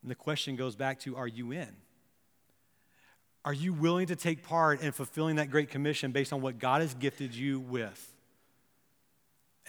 And 0.02 0.10
the 0.10 0.16
question 0.16 0.56
goes 0.56 0.76
back 0.76 1.00
to 1.02 1.18
are 1.18 1.28
you 1.28 1.52
in? 1.52 1.76
Are 3.46 3.54
you 3.54 3.74
willing 3.74 4.08
to 4.08 4.16
take 4.16 4.44
part 4.44 4.82
in 4.82 4.92
fulfilling 4.92 5.38
that 5.38 5.50
great 5.50 5.70
commission 5.70 6.12
based 6.12 6.34
on 6.34 6.42
what 6.42 6.60
God 6.60 6.82
has 6.82 6.94
gifted 6.94 7.34
you 7.34 7.60
with? 7.60 8.14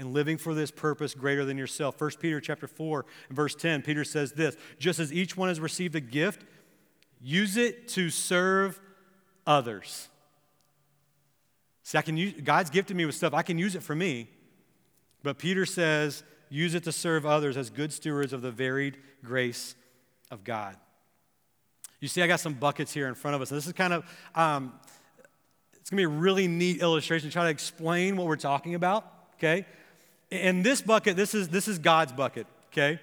And 0.00 0.14
living 0.14 0.38
for 0.38 0.54
this 0.54 0.71
purpose 0.71 1.14
greater 1.14 1.45
than 1.45 1.59
yourself. 1.59 2.00
1 2.00 2.12
Peter 2.19 2.40
chapter 2.40 2.66
4 2.66 3.04
and 3.28 3.37
verse 3.37 3.54
10, 3.54 3.83
Peter 3.83 4.02
says 4.02 4.33
this, 4.33 4.57
just 4.78 4.99
as 4.99 5.12
each 5.12 5.37
one 5.37 5.49
has 5.49 5.61
received 5.61 5.95
a 5.95 6.00
gift, 6.00 6.42
use 7.21 7.59
it 7.59 7.87
to 7.88 8.09
serve 8.09 8.80
others. 9.47 10.09
See, 11.83 11.99
I 11.99 12.02
can 12.02 12.16
use, 12.16 12.33
God's 12.42 12.71
gifted 12.71 12.97
me 12.97 13.04
with 13.04 13.14
stuff. 13.14 13.35
I 13.35 13.42
can 13.42 13.59
use 13.59 13.75
it 13.75 13.83
for 13.83 13.95
me. 13.95 14.30
But 15.23 15.38
Peter 15.38 15.66
says, 15.66 16.23
use 16.49 16.75
it 16.75 16.85
to 16.85 16.92
serve 16.92 17.26
others 17.26 17.59
as 17.59 17.69
good 17.69 17.92
stewards 17.92 18.33
of 18.33 18.40
the 18.40 18.50
varied 18.50 18.97
grace 19.23 19.75
of 20.30 20.45
God. 20.45 20.76
You 22.00 22.09
see, 22.09 22.23
I 22.23 22.26
got 22.26 22.40
some 22.40 22.54
buckets 22.54 22.95
here 22.95 23.07
in 23.07 23.14
front 23.14 23.35
of 23.35 23.42
us. 23.42 23.50
And 23.50 23.59
this 23.59 23.66
is 23.66 23.75
kind 23.75 23.92
of, 23.92 24.04
um, 24.35 24.73
it's 25.78 25.90
going 25.90 26.02
to 26.02 26.09
be 26.09 26.16
a 26.16 26.21
really 26.21 26.49
neat 26.49 26.80
illustration 26.80 27.28
to 27.28 27.33
try 27.33 27.45
to 27.45 27.50
explain 27.50 28.16
what 28.16 28.26
we're 28.26 28.37
talking 28.37 28.75
about, 28.75 29.04
okay? 29.35 29.66
And 30.30 30.64
this 30.64 30.80
bucket, 30.80 31.16
this 31.16 31.34
is, 31.34 31.49
this 31.49 31.66
is 31.66 31.78
God's 31.78 32.12
bucket, 32.12 32.46
okay? 32.72 33.00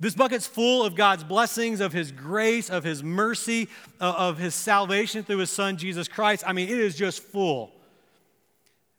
This 0.00 0.14
bucket's 0.14 0.46
full 0.46 0.84
of 0.84 0.94
God's 0.94 1.24
blessings, 1.24 1.80
of 1.80 1.92
His 1.92 2.12
grace, 2.12 2.70
of 2.70 2.84
His 2.84 3.02
mercy, 3.02 3.68
uh, 4.00 4.14
of 4.16 4.38
His 4.38 4.54
salvation 4.54 5.24
through 5.24 5.38
His 5.38 5.50
Son, 5.50 5.76
Jesus 5.76 6.06
Christ. 6.06 6.44
I 6.46 6.52
mean, 6.52 6.68
it 6.68 6.78
is 6.78 6.96
just 6.96 7.22
full. 7.22 7.72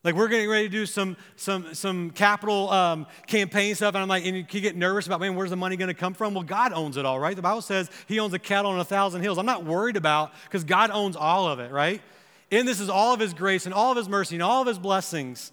Like 0.03 0.15
we're 0.15 0.29
getting 0.29 0.49
ready 0.49 0.67
to 0.67 0.71
do 0.71 0.85
some 0.85 1.17
some 1.35 1.73
some 1.73 2.11
capital 2.11 2.69
um, 2.69 3.05
campaign 3.27 3.75
stuff, 3.75 3.95
and 3.95 4.01
I'm 4.01 4.07
like, 4.07 4.25
and 4.25 4.37
you 4.37 4.43
get 4.43 4.77
nervous 4.77 5.07
about, 5.07 5.19
man, 5.19 5.35
where's 5.35 5.49
the 5.49 5.57
money 5.57 5.75
going 5.75 5.89
to 5.89 5.93
come 5.93 6.13
from? 6.13 6.33
Well, 6.33 6.43
God 6.43 6.71
owns 6.71 6.95
it 6.95 7.05
all, 7.05 7.19
right? 7.19 7.35
The 7.35 7.41
Bible 7.41 7.61
says 7.61 7.91
He 8.07 8.17
owns 8.19 8.33
a 8.33 8.39
cattle 8.39 8.71
on 8.71 8.79
a 8.79 8.85
thousand 8.85 9.23
hills. 9.23 9.37
I'm 9.37 9.45
not 9.45 9.65
worried 9.65 9.97
about 9.97 10.31
because 10.45 10.63
God 10.63 10.89
owns 10.91 11.17
all 11.17 11.49
of 11.49 11.59
it, 11.59 11.71
right? 11.71 12.01
And 12.49 12.65
this 12.65 12.79
is 12.79 12.89
all 12.89 13.13
of 13.13 13.19
His 13.19 13.33
grace 13.33 13.65
and 13.65 13.73
all 13.73 13.91
of 13.91 13.97
His 13.97 14.07
mercy 14.07 14.37
and 14.37 14.43
all 14.43 14.61
of 14.61 14.67
His 14.67 14.79
blessings, 14.79 15.51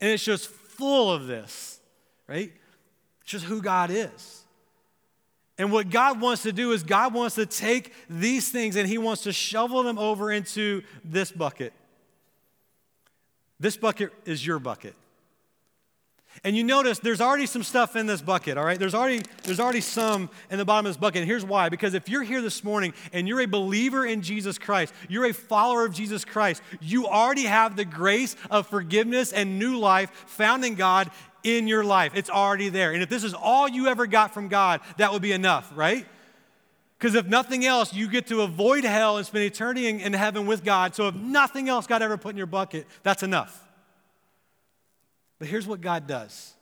and 0.00 0.10
it's 0.10 0.24
just 0.24 0.50
full 0.76 1.12
of 1.12 1.26
this, 1.26 1.80
right? 2.26 2.52
It's 3.22 3.30
just 3.30 3.44
who 3.44 3.62
God 3.62 3.90
is. 3.90 4.44
And 5.58 5.72
what 5.72 5.88
God 5.88 6.20
wants 6.20 6.42
to 6.42 6.52
do 6.52 6.72
is 6.72 6.82
God 6.82 7.14
wants 7.14 7.36
to 7.36 7.46
take 7.46 7.92
these 8.10 8.50
things 8.50 8.76
and 8.76 8.88
He 8.88 8.98
wants 8.98 9.22
to 9.22 9.32
shovel 9.32 9.82
them 9.82 9.98
over 9.98 10.30
into 10.30 10.82
this 11.04 11.32
bucket. 11.32 11.72
This 13.58 13.76
bucket 13.76 14.12
is 14.26 14.46
your 14.46 14.58
bucket. 14.58 14.94
And 16.44 16.56
you 16.56 16.64
notice 16.64 16.98
there's 16.98 17.20
already 17.20 17.46
some 17.46 17.62
stuff 17.62 17.96
in 17.96 18.06
this 18.06 18.20
bucket, 18.20 18.58
all 18.58 18.64
right? 18.64 18.78
There's 18.78 18.94
already, 18.94 19.22
there's 19.44 19.60
already 19.60 19.80
some 19.80 20.30
in 20.50 20.58
the 20.58 20.64
bottom 20.64 20.86
of 20.86 20.90
this 20.90 20.96
bucket. 20.96 21.22
And 21.22 21.26
here's 21.28 21.44
why 21.44 21.68
because 21.68 21.94
if 21.94 22.08
you're 22.08 22.22
here 22.22 22.40
this 22.40 22.62
morning 22.62 22.94
and 23.12 23.26
you're 23.26 23.40
a 23.40 23.46
believer 23.46 24.06
in 24.06 24.22
Jesus 24.22 24.58
Christ, 24.58 24.92
you're 25.08 25.26
a 25.26 25.34
follower 25.34 25.84
of 25.84 25.94
Jesus 25.94 26.24
Christ, 26.24 26.62
you 26.80 27.06
already 27.06 27.44
have 27.44 27.76
the 27.76 27.84
grace 27.84 28.36
of 28.50 28.66
forgiveness 28.66 29.32
and 29.32 29.58
new 29.58 29.78
life 29.78 30.10
found 30.26 30.64
in 30.64 30.74
God 30.74 31.10
in 31.42 31.68
your 31.68 31.84
life. 31.84 32.12
It's 32.14 32.30
already 32.30 32.68
there. 32.68 32.92
And 32.92 33.02
if 33.02 33.08
this 33.08 33.24
is 33.24 33.34
all 33.34 33.68
you 33.68 33.86
ever 33.86 34.06
got 34.06 34.34
from 34.34 34.48
God, 34.48 34.80
that 34.98 35.12
would 35.12 35.22
be 35.22 35.32
enough, 35.32 35.72
right? 35.74 36.06
Because 36.98 37.14
if 37.14 37.26
nothing 37.26 37.64
else, 37.64 37.92
you 37.92 38.08
get 38.08 38.26
to 38.28 38.42
avoid 38.42 38.84
hell 38.84 39.18
and 39.18 39.26
spend 39.26 39.44
eternity 39.44 39.86
in, 39.86 40.00
in 40.00 40.12
heaven 40.12 40.46
with 40.46 40.64
God. 40.64 40.94
So 40.94 41.08
if 41.08 41.14
nothing 41.14 41.68
else 41.68 41.86
God 41.86 42.02
ever 42.02 42.16
put 42.16 42.30
in 42.30 42.36
your 42.36 42.46
bucket, 42.46 42.86
that's 43.02 43.22
enough. 43.22 43.65
But 45.38 45.48
here's 45.48 45.66
what 45.66 45.80
God 45.80 46.06
does. 46.06 46.54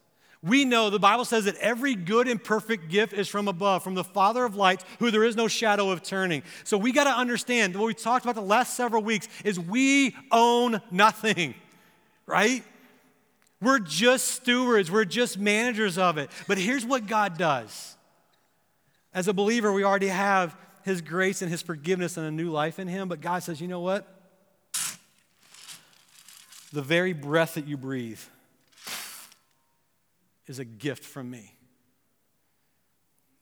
We 0.43 0.67
know 0.67 0.91
the 0.91 0.99
Bible 0.99 1.25
says 1.25 1.47
that 1.47 1.57
every 1.57 1.95
good 1.95 2.29
and 2.29 2.43
perfect 2.43 2.91
gift 2.91 3.15
is 3.15 3.29
from 3.29 3.49
above, 3.49 3.83
from 3.83 3.95
the 3.95 4.05
Father 4.05 4.45
of 4.45 4.57
lights, 4.57 4.85
who 4.99 5.11
there 5.11 5.25
is 5.25 5.37
no 5.37 5.49
shadow 5.49 5.91
of 5.91 6.03
turning. 6.03 6.43
So 6.65 6.77
we 6.77 6.93
got 6.93 7.05
to 7.05 7.11
understand 7.11 7.75
what 7.75 7.87
we 7.87 7.95
talked 7.95 8.27
about 8.27 8.35
the 8.35 8.43
last 8.43 8.77
several 8.77 9.03
weeks 9.03 9.27
is 9.43 9.59
we 9.59 10.15
own 10.31 10.83
nothing, 10.91 11.55
right? 12.27 12.63
We're 13.63 13.79
just 13.79 14.27
stewards, 14.27 14.91
we're 14.91 15.07
just 15.07 15.39
managers 15.39 15.97
of 15.97 16.19
it. 16.19 16.31
But 16.47 16.59
here's 16.59 16.85
what 16.85 17.07
God 17.07 17.39
does. 17.39 17.97
As 19.15 19.29
a 19.29 19.33
believer, 19.33 19.73
we 19.73 19.83
already 19.83 20.09
have 20.09 20.55
His 20.85 21.01
grace 21.01 21.41
and 21.41 21.51
His 21.51 21.63
forgiveness 21.63 22.19
and 22.19 22.27
a 22.27 22.31
new 22.31 22.51
life 22.51 22.79
in 22.79 22.89
Him. 22.89 23.09
But 23.09 23.23
God 23.23 23.43
says, 23.43 23.63
you 23.63 23.69
know 23.69 23.81
what? 23.81 24.07
The 26.71 26.83
very 26.83 27.15
breath 27.15 27.55
that 27.55 27.67
you 27.67 27.79
breathe, 27.79 28.21
is 30.47 30.59
a 30.59 30.65
gift 30.65 31.05
from 31.05 31.31
me. 31.31 31.55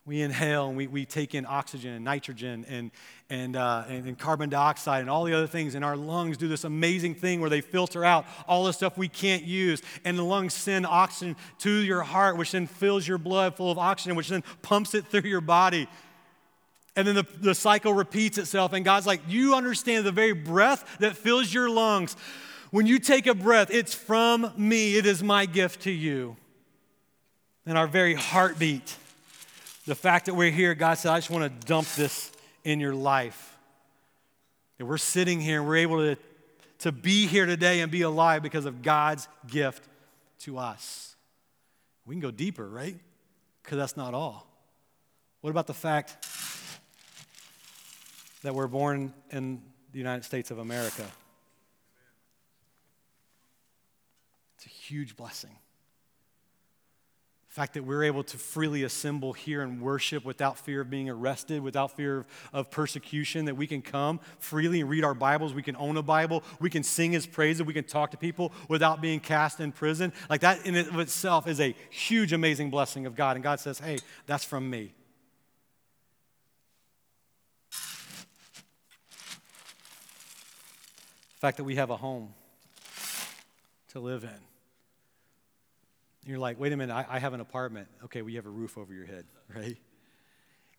We 0.05 0.21
inhale 0.21 0.67
and 0.67 0.77
we, 0.77 0.89
we 0.89 1.05
take 1.05 1.33
in 1.33 1.47
oxygen 1.47 1.93
and 1.93 2.05
nitrogen 2.05 2.67
and, 2.69 2.91
and, 3.31 3.55
uh, 3.55 3.85
and, 3.89 4.05
and, 4.09 4.19
carbon 4.19 4.51
dioxide 4.51 5.01
and 5.01 5.09
all 5.09 5.23
the 5.23 5.33
other 5.33 5.47
things. 5.47 5.77
And 5.77 5.85
our 5.85 5.97
lungs 5.97 6.37
do 6.37 6.49
this 6.49 6.65
amazing 6.65 7.15
thing 7.15 7.41
where 7.41 7.49
they 7.49 7.61
filter 7.61 8.05
out 8.05 8.27
all 8.49 8.65
the 8.65 8.73
stuff 8.73 8.99
we 8.99 9.07
can't 9.07 9.45
use. 9.45 9.81
And 10.05 10.19
the 10.19 10.25
lungs 10.25 10.55
send 10.55 10.87
oxygen 10.87 11.37
to 11.61 11.71
your 11.71 12.03
heart, 12.03 12.37
which 12.37 12.51
then 12.51 12.67
fills 12.67 13.07
your 13.07 13.19
blood 13.19 13.55
full 13.55 13.71
of 13.71 13.79
oxygen, 13.79 14.17
which 14.17 14.29
then 14.29 14.43
pumps 14.63 14.93
it 14.95 15.07
through 15.07 15.29
your 15.29 15.41
body. 15.41 15.87
And 16.97 17.07
then 17.07 17.15
the, 17.15 17.27
the 17.41 17.55
cycle 17.55 17.95
repeats 17.95 18.39
itself. 18.39 18.73
And 18.73 18.85
God's 18.85 19.07
like, 19.07 19.21
You 19.29 19.55
understand 19.55 20.05
the 20.05 20.13
very 20.13 20.33
breath 20.33 20.99
that 20.99 21.17
fills 21.17 21.55
your 21.55 21.71
lungs. 21.71 22.17
When 22.73 22.89
you 22.89 22.99
take 22.99 23.29
a 23.29 23.35
breath, 23.35 23.71
it's 23.71 23.95
from 23.95 24.53
me, 24.57 24.97
it 24.97 25.07
is 25.07 25.23
my 25.23 25.47
gift 25.47 25.83
to 25.83 25.93
you. 25.93 26.37
And 27.67 27.79
our 27.79 27.87
very 27.87 28.15
heartbeat 28.15 28.97
the 29.87 29.95
fact 29.95 30.27
that 30.27 30.35
we're 30.35 30.51
here, 30.51 30.75
God 30.75 30.95
said, 30.95 31.13
I 31.13 31.19
just 31.19 31.31
want 31.31 31.45
to 31.45 31.67
dump 31.67 31.89
this 31.97 32.31
in 32.65 32.79
your 32.79 32.95
life. 32.95 33.57
And 34.79 34.89
we're 34.89 34.99
sitting 34.99 35.41
here 35.41 35.59
and 35.59 35.69
we're 35.69 35.77
able 35.77 35.99
to, 35.99 36.17
to 36.81 36.93
be 36.93 37.27
here 37.27 37.47
today 37.47 37.81
and 37.81 37.91
be 37.91 38.03
alive 38.03 38.43
because 38.43 38.65
of 38.65 38.83
God's 38.83 39.27
gift 39.49 39.85
to 40.41 40.59
us. 40.59 41.17
We 42.07 42.15
can 42.15 42.21
go 42.21 42.31
deeper, 42.31 42.69
right? 42.69 42.97
Because 43.63 43.79
that's 43.79 43.97
not 43.97 44.15
all. 44.15 44.47
What 45.41 45.51
about 45.51 45.67
the 45.67 45.75
fact 45.75 46.17
that 48.43 48.55
we're 48.55 48.69
born 48.69 49.13
in 49.31 49.63
the 49.91 49.99
United 49.99 50.25
States 50.25 50.53
of 50.53 50.59
America? 50.59 51.05
It's 54.57 54.67
a 54.67 54.69
huge 54.69 55.17
blessing. 55.17 55.57
The 57.53 57.57
fact 57.57 57.75
that 57.75 57.85
we're 57.85 58.05
able 58.05 58.25
to 58.25 58.39
freely 58.39 58.83
assemble 58.83 59.35
here 59.35 59.61
and 59.61 59.83
worship 59.83 60.25
without 60.25 60.57
fear 60.57 60.81
of 60.81 60.89
being 60.89 61.11
arrested, 61.11 61.61
without 61.61 61.95
fear 61.95 62.21
of, 62.21 62.27
of, 62.55 62.71
persecution, 62.71 63.45
that 63.45 63.59
we 63.59 63.67
can 63.67 63.83
come 63.83 64.21
freely 64.39 64.81
and 64.81 64.89
read 64.89 65.05
our 65.05 65.13
Bibles, 65.13 65.53
we 65.53 65.63
can 65.63 65.77
own 65.77 65.99
a 65.99 66.03
Bible, 66.03 66.43
we 66.61 66.71
can 66.71 66.83
sing 66.83 67.13
His 67.13 67.27
praises, 67.27 67.63
we 67.63 67.75
can 67.75 67.85
talk 67.85 68.13
to 68.13 68.17
people 68.17 68.55
without 68.69 69.03
being 69.03 69.21
cast 69.21 69.61
in 69.61 69.71
prison. 69.71 70.15
Like 70.31 70.41
that 70.41 70.65
in 70.65 70.77
of 70.77 70.99
itself 70.99 71.47
is 71.47 71.61
a 71.61 71.77
huge, 71.91 72.33
amazing 72.33 72.71
blessing 72.71 73.05
of 73.05 73.15
God. 73.15 73.37
And 73.37 73.43
God 73.43 73.61
says, 73.61 73.79
hey, 73.79 73.99
that's 74.25 74.45
from 74.45 74.71
me. 74.71 74.95
The 81.35 81.39
fact 81.39 81.59
that 81.59 81.65
we 81.65 81.77
have 81.77 81.91
a 81.91 81.99
home 81.99 82.33
to 83.91 84.01
live 84.01 84.25
in 84.25 84.52
you're 86.25 86.39
like, 86.39 86.59
wait 86.59 86.73
a 86.73 86.77
minute, 86.77 86.95
I, 86.95 87.07
I 87.09 87.19
have 87.19 87.33
an 87.33 87.41
apartment. 87.41 87.89
Okay, 88.05 88.23
we 88.23 88.35
have 88.35 88.47
a 88.47 88.51
roof 88.51 88.79
over 88.79 88.93
your 88.93 89.07
head, 89.07 89.25
right? 89.55 89.77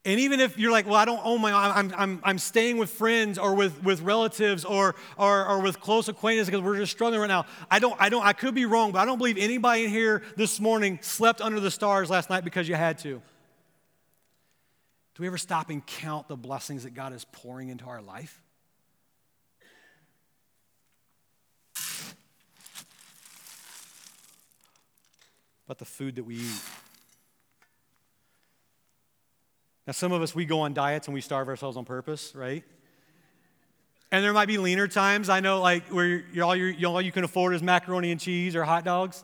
And 0.05 0.19
even 0.19 0.41
if 0.41 0.57
you're 0.57 0.71
like, 0.71 0.85
well, 0.85 0.95
I 0.95 1.05
don't 1.05 1.21
own 1.23 1.39
my 1.39 1.53
I'm, 1.53 1.93
I'm, 1.95 2.19
I'm 2.23 2.37
staying 2.37 2.77
with 2.77 2.89
friends 2.89 3.37
or 3.37 3.55
with, 3.55 3.81
with 3.83 4.01
relatives 4.01 4.65
or, 4.65 4.95
or, 5.17 5.47
or 5.47 5.61
with 5.61 5.79
close 5.79 6.09
acquaintances 6.09 6.49
because 6.49 6.61
we're 6.61 6.75
just 6.75 6.91
struggling 6.91 7.21
right 7.21 7.27
now. 7.27 7.45
I 7.71 7.79
don't, 7.79 7.95
I 7.99 8.09
don't, 8.09 8.25
I 8.25 8.33
could 8.33 8.53
be 8.53 8.65
wrong, 8.65 8.91
but 8.91 8.99
I 8.99 9.05
don't 9.05 9.17
believe 9.17 9.37
anybody 9.37 9.85
in 9.85 9.89
here 9.89 10.23
this 10.35 10.59
morning 10.59 10.99
slept 11.01 11.39
under 11.39 11.61
the 11.61 11.71
stars 11.71 12.09
last 12.09 12.29
night 12.29 12.43
because 12.43 12.67
you 12.67 12.75
had 12.75 12.97
to. 12.99 13.21
Do 15.15 15.21
we 15.21 15.27
ever 15.27 15.37
stop 15.37 15.69
and 15.69 15.85
count 15.85 16.27
the 16.27 16.35
blessings 16.35 16.83
that 16.83 16.93
God 16.93 17.13
is 17.13 17.25
pouring 17.31 17.69
into 17.69 17.85
our 17.85 18.01
life? 18.01 18.42
But 25.67 25.77
the 25.77 25.85
food 25.85 26.15
that 26.15 26.23
we 26.23 26.35
eat. 26.35 26.61
Now, 29.85 29.93
some 29.93 30.11
of 30.11 30.21
us, 30.21 30.33
we 30.33 30.45
go 30.45 30.61
on 30.61 30.73
diets 30.73 31.07
and 31.07 31.13
we 31.13 31.21
starve 31.21 31.49
ourselves 31.49 31.75
on 31.75 31.85
purpose, 31.85 32.33
right? 32.35 32.63
And 34.11 34.23
there 34.23 34.31
might 34.31 34.47
be 34.47 34.57
leaner 34.57 34.87
times. 34.87 35.27
I 35.27 35.39
know, 35.39 35.59
like, 35.59 35.87
where 35.87 36.23
you're, 36.31 36.45
all, 36.45 36.55
you're, 36.55 36.89
all 36.89 37.01
you 37.01 37.11
can 37.11 37.23
afford 37.23 37.53
is 37.55 37.63
macaroni 37.63 38.11
and 38.11 38.21
cheese 38.21 38.55
or 38.55 38.63
hot 38.63 38.85
dogs. 38.85 39.23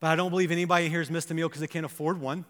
But 0.00 0.08
I 0.08 0.16
don't 0.16 0.30
believe 0.30 0.50
anybody 0.50 0.88
here 0.88 1.00
has 1.00 1.10
missed 1.10 1.30
a 1.30 1.34
meal 1.34 1.48
because 1.48 1.60
they 1.60 1.66
can't 1.66 1.84
afford 1.84 2.20
one. 2.20 2.46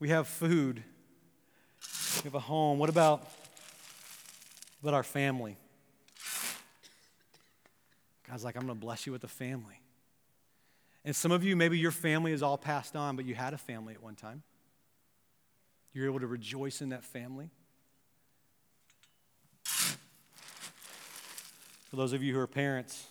We 0.00 0.08
have 0.10 0.26
food. 0.26 0.82
We 2.16 2.24
have 2.24 2.34
a 2.34 2.40
home. 2.40 2.78
What 2.78 2.90
about, 2.90 3.20
what 4.80 4.90
about 4.90 4.94
our 4.94 5.02
family? 5.02 5.56
God's 8.28 8.44
like, 8.44 8.56
I'm 8.56 8.66
going 8.66 8.78
to 8.78 8.80
bless 8.80 9.06
you 9.06 9.12
with 9.12 9.24
a 9.24 9.28
family. 9.28 9.80
And 11.04 11.14
some 11.14 11.30
of 11.30 11.44
you, 11.44 11.54
maybe 11.54 11.78
your 11.78 11.92
family 11.92 12.32
is 12.32 12.42
all 12.42 12.58
passed 12.58 12.96
on, 12.96 13.14
but 13.14 13.24
you 13.24 13.34
had 13.34 13.54
a 13.54 13.58
family 13.58 13.94
at 13.94 14.02
one 14.02 14.16
time. 14.16 14.42
You're 15.92 16.06
able 16.06 16.20
to 16.20 16.26
rejoice 16.26 16.82
in 16.82 16.88
that 16.88 17.04
family. 17.04 17.50
For 21.90 21.94
those 21.94 22.12
of 22.12 22.22
you 22.22 22.34
who 22.34 22.40
are 22.40 22.48
parents, 22.48 23.06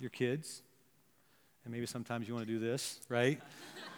your 0.00 0.10
kids, 0.10 0.62
and 1.64 1.72
maybe 1.72 1.86
sometimes 1.86 2.26
you 2.26 2.34
want 2.34 2.46
to 2.46 2.52
do 2.52 2.58
this, 2.58 2.98
right? 3.08 3.40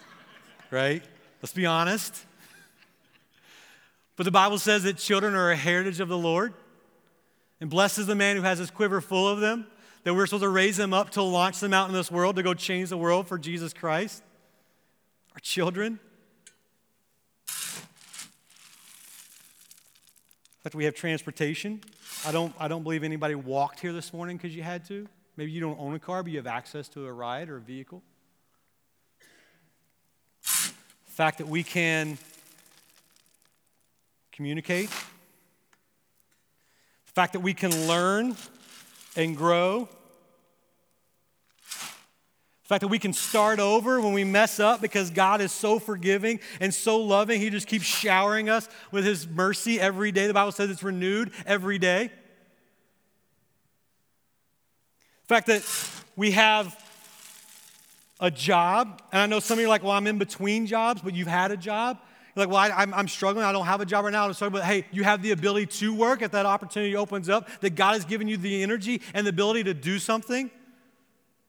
right? 0.70 1.02
Let's 1.42 1.54
be 1.54 1.64
honest. 1.64 2.26
But 4.14 4.24
the 4.24 4.30
Bible 4.30 4.58
says 4.58 4.82
that 4.82 4.98
children 4.98 5.34
are 5.34 5.50
a 5.50 5.56
heritage 5.56 6.00
of 6.00 6.08
the 6.08 6.18
Lord, 6.18 6.52
and 7.60 7.70
blessed 7.70 7.98
is 7.98 8.06
the 8.06 8.14
man 8.14 8.36
who 8.36 8.42
has 8.42 8.58
his 8.58 8.70
quiver 8.70 9.00
full 9.00 9.26
of 9.26 9.40
them 9.40 9.66
that 10.06 10.14
we're 10.14 10.24
supposed 10.24 10.44
to 10.44 10.48
raise 10.48 10.76
them 10.76 10.94
up 10.94 11.10
to 11.10 11.20
launch 11.20 11.58
them 11.58 11.74
out 11.74 11.88
in 11.88 11.92
this 11.92 12.12
world 12.12 12.36
to 12.36 12.42
go 12.44 12.54
change 12.54 12.90
the 12.90 12.96
world 12.96 13.26
for 13.26 13.36
Jesus 13.36 13.72
Christ? 13.72 14.22
Our 15.34 15.40
children? 15.40 15.98
That 20.62 20.76
we 20.76 20.84
have 20.84 20.94
transportation. 20.94 21.80
I 22.24 22.30
don't, 22.30 22.54
I 22.56 22.68
don't 22.68 22.84
believe 22.84 23.02
anybody 23.02 23.34
walked 23.34 23.80
here 23.80 23.92
this 23.92 24.12
morning 24.12 24.36
because 24.36 24.54
you 24.54 24.62
had 24.62 24.86
to. 24.86 25.08
Maybe 25.36 25.50
you 25.50 25.60
don't 25.60 25.80
own 25.80 25.96
a 25.96 25.98
car, 25.98 26.22
but 26.22 26.30
you 26.30 26.38
have 26.38 26.46
access 26.46 26.86
to 26.90 27.04
a 27.04 27.12
ride 27.12 27.48
or 27.48 27.56
a 27.56 27.60
vehicle. 27.60 28.00
The 30.44 30.70
fact 31.06 31.38
that 31.38 31.48
we 31.48 31.64
can 31.64 32.16
communicate. 34.30 34.88
The 34.88 34.94
fact 37.12 37.32
that 37.32 37.40
we 37.40 37.54
can 37.54 37.88
learn 37.88 38.36
and 39.16 39.36
grow. 39.36 39.88
The 42.66 42.74
fact 42.74 42.80
that 42.80 42.88
we 42.88 42.98
can 42.98 43.12
start 43.12 43.60
over 43.60 44.00
when 44.00 44.12
we 44.12 44.24
mess 44.24 44.58
up 44.58 44.80
because 44.80 45.10
God 45.10 45.40
is 45.40 45.52
so 45.52 45.78
forgiving 45.78 46.40
and 46.58 46.74
so 46.74 46.96
loving. 46.96 47.40
He 47.40 47.48
just 47.48 47.68
keeps 47.68 47.84
showering 47.84 48.50
us 48.50 48.68
with 48.90 49.04
His 49.04 49.28
mercy 49.28 49.78
every 49.80 50.10
day. 50.10 50.26
The 50.26 50.34
Bible 50.34 50.50
says 50.50 50.68
it's 50.68 50.82
renewed 50.82 51.30
every 51.46 51.78
day. 51.78 52.10
The 55.28 55.28
fact 55.28 55.46
that 55.46 55.64
we 56.16 56.32
have 56.32 56.76
a 58.18 58.32
job, 58.32 59.00
and 59.12 59.22
I 59.22 59.26
know 59.26 59.38
some 59.38 59.58
of 59.58 59.60
you 59.60 59.66
are 59.66 59.68
like, 59.68 59.84
well, 59.84 59.92
I'm 59.92 60.08
in 60.08 60.18
between 60.18 60.66
jobs, 60.66 61.02
but 61.02 61.14
you've 61.14 61.28
had 61.28 61.52
a 61.52 61.56
job. 61.56 62.00
You're 62.34 62.46
like, 62.46 62.52
well, 62.52 62.92
I, 62.94 63.00
am 63.00 63.06
struggling. 63.06 63.44
I 63.44 63.52
don't 63.52 63.66
have 63.66 63.80
a 63.80 63.86
job 63.86 64.06
right 64.06 64.12
now. 64.12 64.24
I'm 64.26 64.34
struggling. 64.34 64.62
But 64.62 64.66
hey, 64.66 64.86
you 64.90 65.04
have 65.04 65.22
the 65.22 65.30
ability 65.30 65.66
to 65.66 65.94
work 65.94 66.20
if 66.20 66.32
that 66.32 66.46
opportunity 66.46 66.96
opens 66.96 67.28
up, 67.28 67.48
that 67.60 67.76
God 67.76 67.92
has 67.92 68.04
given 68.04 68.26
you 68.26 68.36
the 68.36 68.64
energy 68.64 69.02
and 69.14 69.24
the 69.24 69.30
ability 69.30 69.62
to 69.64 69.74
do 69.74 70.00
something. 70.00 70.50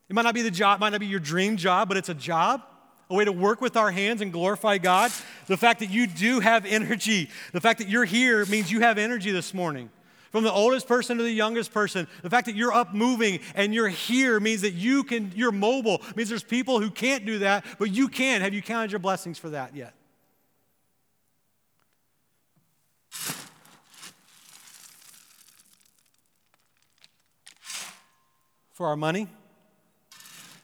It 0.08 0.14
might 0.14 0.22
not 0.22 0.34
be 0.34 0.42
the 0.42 0.50
job, 0.50 0.80
might 0.80 0.90
not 0.90 1.00
be 1.00 1.06
your 1.06 1.20
dream 1.20 1.56
job, 1.56 1.88
but 1.88 1.96
it's 1.96 2.08
a 2.08 2.14
job, 2.14 2.62
a 3.10 3.14
way 3.14 3.24
to 3.24 3.32
work 3.32 3.60
with 3.60 3.76
our 3.76 3.90
hands 3.90 4.22
and 4.22 4.32
glorify 4.32 4.78
God. 4.78 5.12
The 5.46 5.56
fact 5.56 5.80
that 5.80 5.90
you 5.90 6.06
do 6.06 6.40
have 6.40 6.64
energy, 6.64 7.28
the 7.52 7.60
fact 7.60 7.78
that 7.80 7.88
you're 7.88 8.06
here 8.06 8.46
means 8.46 8.70
you 8.70 8.80
have 8.80 8.96
energy 8.96 9.30
this 9.30 9.52
morning. 9.52 9.90
From 10.32 10.44
the 10.44 10.52
oldest 10.52 10.86
person 10.86 11.16
to 11.16 11.22
the 11.22 11.32
youngest 11.32 11.72
person, 11.72 12.06
the 12.22 12.30
fact 12.30 12.46
that 12.46 12.54
you're 12.54 12.72
up 12.72 12.94
moving 12.94 13.40
and 13.54 13.74
you're 13.74 13.88
here 13.88 14.40
means 14.40 14.60
that 14.60 14.74
you 14.74 15.02
can, 15.02 15.32
you're 15.34 15.52
mobile. 15.52 16.02
Means 16.16 16.28
there's 16.28 16.42
people 16.42 16.80
who 16.80 16.90
can't 16.90 17.24
do 17.24 17.40
that, 17.40 17.64
but 17.78 17.90
you 17.90 18.08
can. 18.08 18.42
Have 18.42 18.52
you 18.52 18.62
counted 18.62 18.92
your 18.92 18.98
blessings 18.98 19.38
for 19.38 19.50
that 19.50 19.74
yet? 19.74 19.94
For 28.72 28.86
our 28.86 28.96
money, 28.96 29.28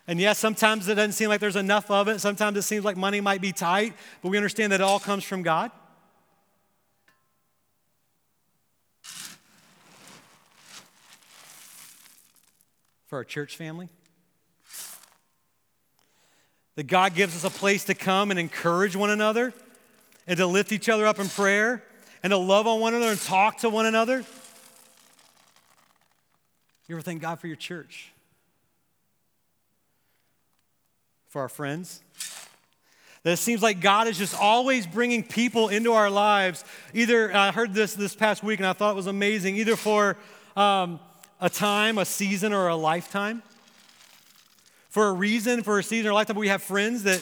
and 0.07 0.21
yes, 0.21 0.39
sometimes 0.39 0.87
it 0.89 0.97
doesn't 0.97 1.13
seem 1.13 1.29
like 1.29 1.41
there's 1.41 1.57
enough 1.57 1.91
of 1.91 2.09
it. 2.09 2.21
Sometimes 2.21 2.59
it 2.59 2.63
seems 2.63 2.85
like 2.85 2.97
money 2.97 3.21
might 3.21 3.41
be 3.41 3.53
tight, 3.53 3.95
but 4.23 4.29
we 4.29 4.37
understand 4.37 4.73
that 4.73 4.81
it 4.81 4.85
all 4.85 5.01
comes 5.01 5.25
from 5.25 5.43
God. 5.43 5.71
For 13.07 13.17
our 13.17 13.25
church 13.25 13.57
family, 13.57 13.89
that 16.75 16.87
God 16.87 17.15
gives 17.15 17.37
us 17.37 17.45
a 17.45 17.57
place 17.57 17.85
to 17.85 17.95
come 17.95 18.31
and 18.31 18.41
encourage 18.41 18.97
one 18.97 19.11
another 19.11 19.55
and 20.27 20.37
to 20.37 20.47
lift 20.47 20.73
each 20.73 20.89
other 20.89 21.07
up 21.07 21.19
in 21.19 21.29
prayer 21.29 21.83
and 22.23 22.31
to 22.31 22.37
love 22.37 22.67
on 22.67 22.81
one 22.81 22.93
another 22.95 23.13
and 23.13 23.21
talk 23.21 23.59
to 23.59 23.71
one 23.71 23.87
another. 23.87 24.25
You 26.89 26.97
ever 26.97 27.03
thank 27.03 27.23
God 27.23 27.41
for 27.41 27.47
your 27.47 27.57
church? 27.57 28.14
For 31.35 31.43
our 31.43 31.49
friends. 31.49 32.01
That 33.25 33.33
it 33.33 33.37
seems 33.39 33.61
like 33.61 33.81
God 33.81 34.07
is 34.07 34.17
just 34.17 34.41
always 34.41 34.87
bringing 34.87 35.25
people 35.25 35.69
into 35.69 35.93
our 35.93 36.09
lives. 36.09 36.65
Either, 36.93 37.35
I 37.35 37.51
heard 37.51 37.75
this 37.75 37.95
this 37.95 38.15
past 38.15 38.45
week 38.45 38.61
and 38.61 38.67
I 38.69 38.73
thought 38.73 38.93
it 38.93 38.95
was 38.95 39.09
amazing, 39.09 39.57
either 39.57 39.75
for 39.75 40.17
um, 40.55 41.01
a 41.41 41.51
time, 41.51 41.99
a 41.99 42.05
season, 42.05 42.53
or 42.53 42.69
a 42.69 42.77
lifetime. 42.77 43.43
For 44.91 45.09
a 45.09 45.13
reason, 45.13 45.65
for 45.65 45.81
a 45.81 45.83
season 45.83 46.07
or 46.07 46.11
a 46.13 46.15
lifetime, 46.15 46.37
we 46.37 46.47
have 46.47 46.63
friends 46.63 47.03
that 47.03 47.21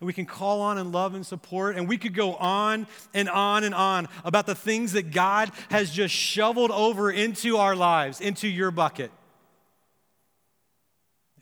we 0.00 0.12
can 0.12 0.26
call 0.26 0.60
on 0.60 0.76
and 0.76 0.90
love 0.90 1.14
and 1.14 1.24
support. 1.24 1.76
And 1.76 1.88
we 1.88 1.98
could 1.98 2.14
go 2.14 2.34
on 2.34 2.88
and 3.14 3.28
on 3.28 3.62
and 3.62 3.76
on 3.76 4.08
about 4.24 4.46
the 4.46 4.56
things 4.56 4.94
that 4.94 5.12
God 5.12 5.52
has 5.70 5.92
just 5.92 6.12
shoveled 6.12 6.72
over 6.72 7.12
into 7.12 7.58
our 7.58 7.76
lives, 7.76 8.20
into 8.20 8.48
your 8.48 8.72
bucket. 8.72 9.12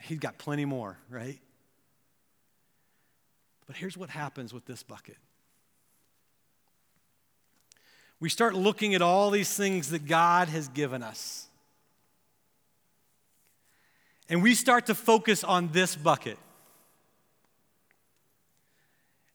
He's 0.02 0.18
got 0.18 0.36
plenty 0.36 0.66
more, 0.66 0.98
right? 1.08 1.38
But 3.66 3.76
here's 3.76 3.96
what 3.96 4.10
happens 4.10 4.52
with 4.52 4.66
this 4.66 4.82
bucket 4.82 5.16
we 8.20 8.30
start 8.30 8.54
looking 8.54 8.94
at 8.94 9.02
all 9.02 9.30
these 9.30 9.54
things 9.54 9.90
that 9.90 10.06
God 10.06 10.48
has 10.48 10.68
given 10.68 11.02
us. 11.02 11.46
And 14.30 14.42
we 14.42 14.54
start 14.54 14.86
to 14.86 14.94
focus 14.94 15.44
on 15.44 15.72
this 15.72 15.94
bucket. 15.94 16.38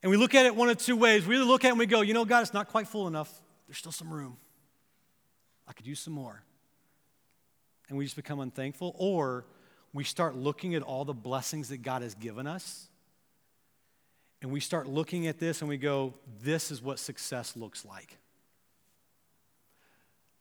And 0.01 0.09
we 0.09 0.17
look 0.17 0.33
at 0.33 0.47
it 0.47 0.55
one 0.55 0.69
of 0.69 0.77
two 0.77 0.95
ways. 0.95 1.27
We 1.27 1.35
either 1.35 1.45
look 1.45 1.63
at 1.65 1.67
it 1.67 1.71
and 1.71 1.79
we 1.79 1.85
go, 1.85 2.01
you 2.01 2.15
know, 2.15 2.25
God, 2.25 2.41
it's 2.41 2.53
not 2.53 2.69
quite 2.69 2.87
full 2.87 3.07
enough. 3.07 3.31
There's 3.67 3.77
still 3.77 3.91
some 3.91 4.11
room. 4.11 4.37
I 5.67 5.73
could 5.73 5.85
use 5.85 5.99
some 5.99 6.13
more. 6.13 6.41
And 7.89 7.97
we 7.97 8.05
just 8.05 8.15
become 8.15 8.39
unthankful. 8.39 8.95
Or 8.97 9.45
we 9.93 10.03
start 10.03 10.35
looking 10.35 10.73
at 10.73 10.81
all 10.81 11.05
the 11.05 11.13
blessings 11.13 11.69
that 11.69 11.83
God 11.83 12.01
has 12.01 12.15
given 12.15 12.47
us. 12.47 12.88
And 14.41 14.51
we 14.51 14.59
start 14.59 14.87
looking 14.87 15.27
at 15.27 15.39
this 15.39 15.61
and 15.61 15.69
we 15.69 15.77
go, 15.77 16.13
this 16.41 16.71
is 16.71 16.81
what 16.81 16.99
success 16.99 17.55
looks 17.55 17.83
like. 17.85 18.17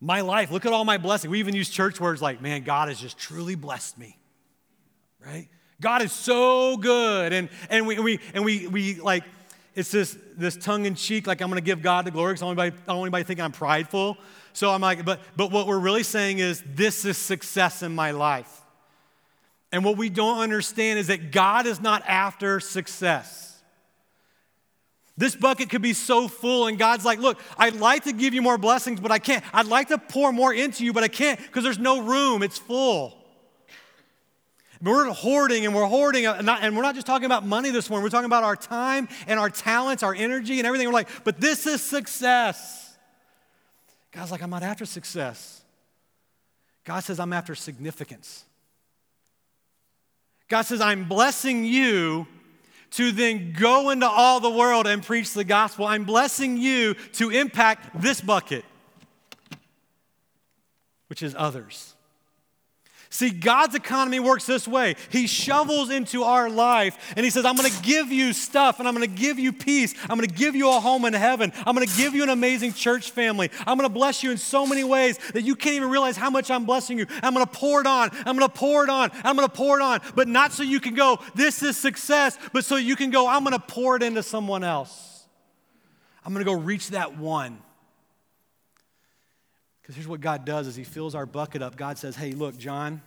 My 0.00 0.20
life, 0.20 0.52
look 0.52 0.64
at 0.64 0.72
all 0.72 0.84
my 0.84 0.98
blessings. 0.98 1.30
We 1.30 1.40
even 1.40 1.56
use 1.56 1.68
church 1.68 2.00
words 2.00 2.22
like, 2.22 2.40
man, 2.40 2.62
God 2.62 2.88
has 2.88 3.00
just 3.00 3.18
truly 3.18 3.56
blessed 3.56 3.98
me. 3.98 4.16
Right? 5.24 5.48
God 5.80 6.02
is 6.02 6.12
so 6.12 6.76
good. 6.76 7.32
And, 7.32 7.48
and 7.68 7.86
we, 7.86 7.98
we 7.98 8.20
and 8.34 8.44
we, 8.44 8.68
we 8.68 9.00
like 9.00 9.24
it's 9.78 9.92
this, 9.92 10.18
this 10.36 10.56
tongue 10.56 10.86
in 10.86 10.96
cheek, 10.96 11.28
like 11.28 11.40
I'm 11.40 11.52
to 11.52 11.60
give 11.60 11.82
God 11.82 12.04
the 12.04 12.10
glory 12.10 12.34
because 12.34 12.42
I 12.42 12.64
I 12.64 12.70
don't 12.70 12.86
want 12.88 13.00
anybody 13.02 13.22
thinking 13.22 13.44
I'm 13.44 13.52
prideful. 13.52 14.18
So 14.52 14.72
I'm 14.72 14.80
like, 14.80 15.04
but, 15.04 15.20
but 15.36 15.52
what 15.52 15.68
we're 15.68 15.78
really 15.78 16.02
saying 16.02 16.40
is, 16.40 16.64
this 16.66 17.04
is 17.04 17.16
success 17.16 17.84
in 17.84 17.94
my 17.94 18.10
life. 18.10 18.62
And 19.70 19.84
what 19.84 19.96
we 19.96 20.08
don't 20.08 20.40
understand 20.40 20.98
is 20.98 21.06
that 21.06 21.30
God 21.30 21.64
is 21.66 21.80
not 21.80 22.02
after 22.08 22.58
success. 22.58 23.47
This 25.18 25.34
bucket 25.34 25.68
could 25.68 25.82
be 25.82 25.94
so 25.94 26.28
full, 26.28 26.68
and 26.68 26.78
God's 26.78 27.04
like, 27.04 27.18
Look, 27.18 27.40
I'd 27.58 27.74
like 27.74 28.04
to 28.04 28.12
give 28.12 28.34
you 28.34 28.40
more 28.40 28.56
blessings, 28.56 29.00
but 29.00 29.10
I 29.10 29.18
can't. 29.18 29.44
I'd 29.52 29.66
like 29.66 29.88
to 29.88 29.98
pour 29.98 30.32
more 30.32 30.54
into 30.54 30.84
you, 30.84 30.92
but 30.92 31.02
I 31.02 31.08
can't 31.08 31.40
because 31.40 31.64
there's 31.64 31.78
no 31.78 32.00
room. 32.00 32.44
It's 32.44 32.56
full. 32.56 33.14
We're 34.80 35.10
hoarding 35.10 35.66
and 35.66 35.74
we're 35.74 35.86
hoarding, 35.86 36.24
uh, 36.24 36.58
and 36.60 36.76
we're 36.76 36.84
not 36.84 36.94
just 36.94 37.08
talking 37.08 37.26
about 37.26 37.44
money 37.44 37.70
this 37.70 37.90
morning. 37.90 38.04
We're 38.04 38.10
talking 38.10 38.26
about 38.26 38.44
our 38.44 38.54
time 38.54 39.08
and 39.26 39.40
our 39.40 39.50
talents, 39.50 40.04
our 40.04 40.14
energy, 40.14 40.58
and 40.58 40.68
everything. 40.68 40.86
We're 40.86 40.94
like, 40.94 41.08
but 41.24 41.40
this 41.40 41.66
is 41.66 41.82
success. 41.82 42.96
God's 44.12 44.30
like, 44.30 44.40
I'm 44.40 44.50
not 44.50 44.62
after 44.62 44.86
success. 44.86 45.62
God 46.84 47.00
says, 47.00 47.18
I'm 47.18 47.32
after 47.32 47.56
significance. 47.56 48.44
God 50.48 50.62
says, 50.62 50.80
I'm 50.80 51.08
blessing 51.08 51.64
you 51.64 52.28
to 52.92 53.12
then 53.12 53.52
go 53.52 53.90
into 53.90 54.08
all 54.08 54.40
the 54.40 54.50
world 54.50 54.86
and 54.86 55.02
preach 55.02 55.32
the 55.32 55.44
gospel. 55.44 55.86
I'm 55.86 56.04
blessing 56.04 56.56
you 56.56 56.94
to 57.14 57.30
impact 57.30 58.00
this 58.00 58.20
bucket, 58.20 58.64
which 61.08 61.22
is 61.22 61.34
others. 61.36 61.94
See, 63.10 63.30
God's 63.30 63.74
economy 63.74 64.20
works 64.20 64.44
this 64.44 64.68
way. 64.68 64.94
He 65.10 65.26
shovels 65.26 65.88
into 65.88 66.24
our 66.24 66.50
life 66.50 67.14
and 67.16 67.24
He 67.24 67.30
says, 67.30 67.46
I'm 67.46 67.56
going 67.56 67.70
to 67.70 67.82
give 67.82 68.12
you 68.12 68.34
stuff 68.34 68.78
and 68.78 68.88
I'm 68.88 68.94
going 68.94 69.08
to 69.08 69.16
give 69.20 69.38
you 69.38 69.52
peace. 69.52 69.94
I'm 70.02 70.18
going 70.18 70.28
to 70.28 70.34
give 70.34 70.54
you 70.54 70.68
a 70.68 70.78
home 70.78 71.06
in 71.06 71.14
heaven. 71.14 71.52
I'm 71.64 71.74
going 71.74 71.86
to 71.86 71.96
give 71.96 72.14
you 72.14 72.22
an 72.22 72.28
amazing 72.28 72.74
church 72.74 73.10
family. 73.10 73.50
I'm 73.66 73.78
going 73.78 73.88
to 73.88 73.94
bless 73.94 74.22
you 74.22 74.30
in 74.30 74.36
so 74.36 74.66
many 74.66 74.84
ways 74.84 75.16
that 75.32 75.42
you 75.42 75.56
can't 75.56 75.76
even 75.76 75.88
realize 75.88 76.18
how 76.18 76.28
much 76.28 76.50
I'm 76.50 76.66
blessing 76.66 76.98
you. 76.98 77.06
I'm 77.22 77.32
going 77.32 77.46
to 77.46 77.52
pour 77.52 77.80
it 77.80 77.86
on. 77.86 78.10
I'm 78.26 78.36
going 78.36 78.48
to 78.48 78.54
pour 78.54 78.84
it 78.84 78.90
on. 78.90 79.10
I'm 79.24 79.36
going 79.36 79.48
to 79.48 79.54
pour 79.54 79.80
it 79.80 79.82
on. 79.82 80.00
But 80.14 80.28
not 80.28 80.52
so 80.52 80.62
you 80.62 80.78
can 80.78 80.94
go, 80.94 81.18
this 81.34 81.62
is 81.62 81.78
success, 81.78 82.36
but 82.52 82.66
so 82.66 82.76
you 82.76 82.94
can 82.94 83.10
go, 83.10 83.26
I'm 83.26 83.42
going 83.42 83.58
to 83.58 83.58
pour 83.58 83.96
it 83.96 84.02
into 84.02 84.22
someone 84.22 84.64
else. 84.64 85.26
I'm 86.26 86.34
going 86.34 86.44
to 86.44 86.50
go 86.50 86.58
reach 86.58 86.90
that 86.90 87.16
one. 87.16 87.62
Because 89.88 89.96
here's 89.96 90.08
what 90.08 90.20
God 90.20 90.44
does 90.44 90.66
is 90.66 90.76
he 90.76 90.84
fills 90.84 91.14
our 91.14 91.24
bucket 91.24 91.62
up. 91.62 91.74
God 91.74 91.96
says, 91.96 92.14
hey, 92.14 92.32
look, 92.32 92.58
John, 92.58 93.00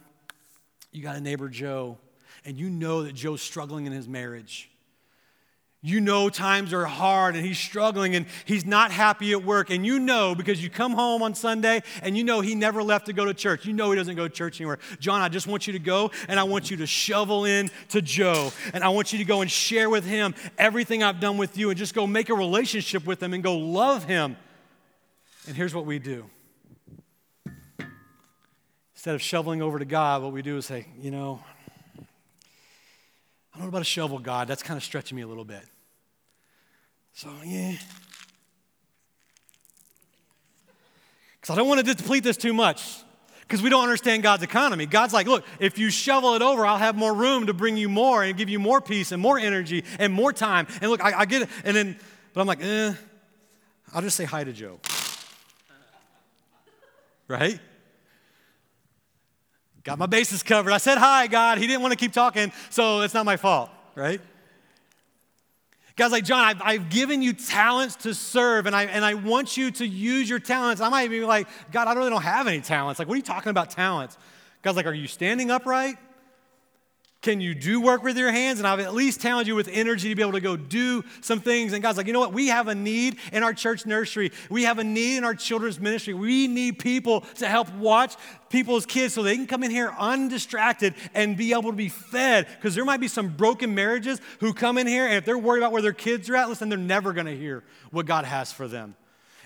you 0.91 1.03
got 1.03 1.15
a 1.15 1.21
neighbor, 1.21 1.47
Joe, 1.47 1.99
and 2.43 2.57
you 2.57 2.71
know 2.71 3.03
that 3.03 3.13
Joe's 3.13 3.43
struggling 3.43 3.85
in 3.85 3.91
his 3.91 4.07
marriage. 4.07 4.67
You 5.83 6.01
know 6.01 6.27
times 6.29 6.73
are 6.73 6.85
hard 6.85 7.35
and 7.35 7.45
he's 7.45 7.59
struggling 7.59 8.15
and 8.15 8.25
he's 8.45 8.65
not 8.65 8.91
happy 8.91 9.31
at 9.31 9.45
work. 9.45 9.69
And 9.69 9.85
you 9.85 9.99
know 9.99 10.33
because 10.33 10.63
you 10.63 10.71
come 10.71 10.93
home 10.93 11.21
on 11.21 11.35
Sunday 11.35 11.83
and 12.01 12.17
you 12.17 12.23
know 12.23 12.41
he 12.41 12.55
never 12.55 12.81
left 12.81 13.05
to 13.05 13.13
go 13.13 13.25
to 13.25 13.33
church. 13.35 13.67
You 13.67 13.73
know 13.73 13.91
he 13.91 13.95
doesn't 13.95 14.15
go 14.15 14.27
to 14.27 14.33
church 14.33 14.59
anywhere. 14.59 14.79
John, 14.99 15.21
I 15.21 15.29
just 15.29 15.45
want 15.45 15.67
you 15.67 15.73
to 15.73 15.79
go 15.79 16.09
and 16.27 16.39
I 16.39 16.43
want 16.45 16.71
you 16.71 16.77
to 16.77 16.87
shovel 16.87 17.45
in 17.45 17.69
to 17.89 18.01
Joe. 18.01 18.51
And 18.73 18.83
I 18.83 18.89
want 18.89 19.13
you 19.13 19.19
to 19.19 19.25
go 19.25 19.41
and 19.41 19.51
share 19.51 19.87
with 19.87 20.05
him 20.05 20.33
everything 20.57 21.03
I've 21.03 21.19
done 21.19 21.37
with 21.37 21.59
you 21.59 21.69
and 21.69 21.77
just 21.77 21.93
go 21.93 22.07
make 22.07 22.29
a 22.29 22.35
relationship 22.35 23.05
with 23.05 23.21
him 23.21 23.35
and 23.35 23.43
go 23.43 23.55
love 23.55 24.05
him. 24.05 24.35
And 25.47 25.55
here's 25.55 25.75
what 25.75 25.85
we 25.85 25.99
do 25.99 26.25
Instead 29.01 29.15
of 29.15 29.21
shoveling 29.23 29.63
over 29.63 29.79
to 29.79 29.85
God, 29.85 30.21
what 30.21 30.31
we 30.31 30.43
do 30.43 30.57
is 30.57 30.67
say, 30.67 30.85
you 31.01 31.09
know, 31.09 31.41
I 31.97 32.03
don't 33.55 33.63
know 33.63 33.69
about 33.69 33.81
a 33.81 33.83
shovel, 33.83 34.19
God. 34.19 34.47
That's 34.47 34.61
kind 34.61 34.77
of 34.77 34.83
stretching 34.83 35.15
me 35.15 35.23
a 35.23 35.27
little 35.27 35.43
bit. 35.43 35.63
So, 37.13 37.31
yeah. 37.43 37.77
Because 41.33 41.49
I 41.49 41.55
don't 41.55 41.67
want 41.67 41.83
to 41.83 41.95
deplete 41.95 42.23
this 42.23 42.37
too 42.37 42.53
much 42.53 42.99
because 43.39 43.63
we 43.63 43.71
don't 43.71 43.81
understand 43.81 44.21
God's 44.21 44.43
economy. 44.43 44.85
God's 44.85 45.15
like, 45.15 45.25
look, 45.25 45.45
if 45.57 45.79
you 45.79 45.89
shovel 45.89 46.35
it 46.35 46.43
over, 46.43 46.63
I'll 46.63 46.77
have 46.77 46.95
more 46.95 47.15
room 47.15 47.47
to 47.47 47.55
bring 47.55 47.77
you 47.77 47.89
more 47.89 48.21
and 48.23 48.37
give 48.37 48.49
you 48.49 48.59
more 48.59 48.81
peace 48.81 49.11
and 49.11 49.19
more 49.19 49.39
energy 49.39 49.83
and 49.97 50.13
more 50.13 50.31
time. 50.31 50.67
And 50.79 50.91
look, 50.91 51.03
I, 51.03 51.21
I 51.21 51.25
get 51.25 51.41
it. 51.41 51.49
And 51.65 51.75
then, 51.75 51.99
but 52.35 52.41
I'm 52.41 52.45
like, 52.45 52.63
eh, 52.63 52.93
I'll 53.95 54.03
just 54.03 54.15
say 54.15 54.25
hi 54.25 54.43
to 54.43 54.53
Joe. 54.53 54.79
Right? 57.27 57.61
Got 59.83 59.97
my 59.97 60.05
bases 60.05 60.43
covered. 60.43 60.71
I 60.71 60.77
said 60.77 60.97
hi, 60.97 61.27
God. 61.27 61.57
He 61.57 61.67
didn't 61.67 61.81
want 61.81 61.91
to 61.91 61.97
keep 61.97 62.13
talking, 62.13 62.51
so 62.69 63.01
it's 63.01 63.13
not 63.13 63.25
my 63.25 63.37
fault, 63.37 63.69
right? 63.95 64.21
God's 65.95 66.11
like, 66.13 66.23
John, 66.23 66.43
I've, 66.43 66.61
I've, 66.61 66.89
given 66.89 67.21
you 67.21 67.33
talents 67.33 67.95
to 67.97 68.13
serve, 68.13 68.65
and 68.65 68.75
I, 68.75 68.85
and 68.85 69.03
I 69.03 69.15
want 69.15 69.57
you 69.57 69.71
to 69.71 69.85
use 69.85 70.29
your 70.29 70.39
talents. 70.39 70.81
I 70.81 70.89
might 70.89 71.09
be 71.09 71.23
like, 71.25 71.47
God, 71.71 71.87
I 71.87 71.93
really 71.93 72.09
don't 72.09 72.21
have 72.21 72.47
any 72.47 72.61
talents. 72.61 72.97
Like, 72.99 73.07
what 73.07 73.15
are 73.15 73.17
you 73.17 73.23
talking 73.23 73.49
about 73.49 73.69
talents? 73.71 74.17
God's 74.61 74.77
like, 74.77 74.85
Are 74.85 74.93
you 74.93 75.07
standing 75.07 75.51
upright? 75.51 75.97
Can 77.21 77.39
you 77.39 77.53
do 77.53 77.79
work 77.79 78.01
with 78.01 78.17
your 78.17 78.31
hands? 78.31 78.57
And 78.57 78.67
I've 78.67 78.79
at 78.79 78.95
least 78.95 79.21
talented 79.21 79.47
you 79.47 79.55
with 79.55 79.67
energy 79.67 80.09
to 80.09 80.15
be 80.15 80.23
able 80.23 80.31
to 80.31 80.41
go 80.41 80.57
do 80.57 81.03
some 81.21 81.39
things. 81.39 81.71
And 81.71 81.83
God's 81.83 81.97
like, 81.97 82.07
you 82.07 82.13
know 82.13 82.19
what? 82.19 82.33
We 82.33 82.47
have 82.47 82.67
a 82.67 82.73
need 82.73 83.17
in 83.31 83.43
our 83.43 83.53
church 83.53 83.85
nursery. 83.85 84.31
We 84.49 84.63
have 84.63 84.79
a 84.79 84.83
need 84.83 85.17
in 85.17 85.23
our 85.23 85.35
children's 85.35 85.79
ministry. 85.79 86.15
We 86.15 86.47
need 86.47 86.79
people 86.79 87.21
to 87.35 87.47
help 87.47 87.71
watch 87.75 88.15
people's 88.49 88.87
kids 88.87 89.13
so 89.13 89.21
they 89.21 89.35
can 89.35 89.45
come 89.45 89.61
in 89.61 89.69
here 89.69 89.93
undistracted 89.99 90.95
and 91.13 91.37
be 91.37 91.53
able 91.53 91.69
to 91.69 91.73
be 91.73 91.89
fed. 91.89 92.47
Because 92.55 92.73
there 92.73 92.85
might 92.85 92.99
be 92.99 93.07
some 93.07 93.29
broken 93.29 93.75
marriages 93.75 94.19
who 94.39 94.51
come 94.51 94.79
in 94.79 94.87
here, 94.87 95.05
and 95.05 95.13
if 95.13 95.25
they're 95.25 95.37
worried 95.37 95.59
about 95.59 95.73
where 95.73 95.83
their 95.83 95.93
kids 95.93 96.27
are 96.27 96.35
at, 96.35 96.49
listen, 96.49 96.69
they're 96.69 96.77
never 96.77 97.13
going 97.13 97.27
to 97.27 97.37
hear 97.37 97.63
what 97.91 98.07
God 98.07 98.25
has 98.25 98.51
for 98.51 98.67
them. 98.67 98.95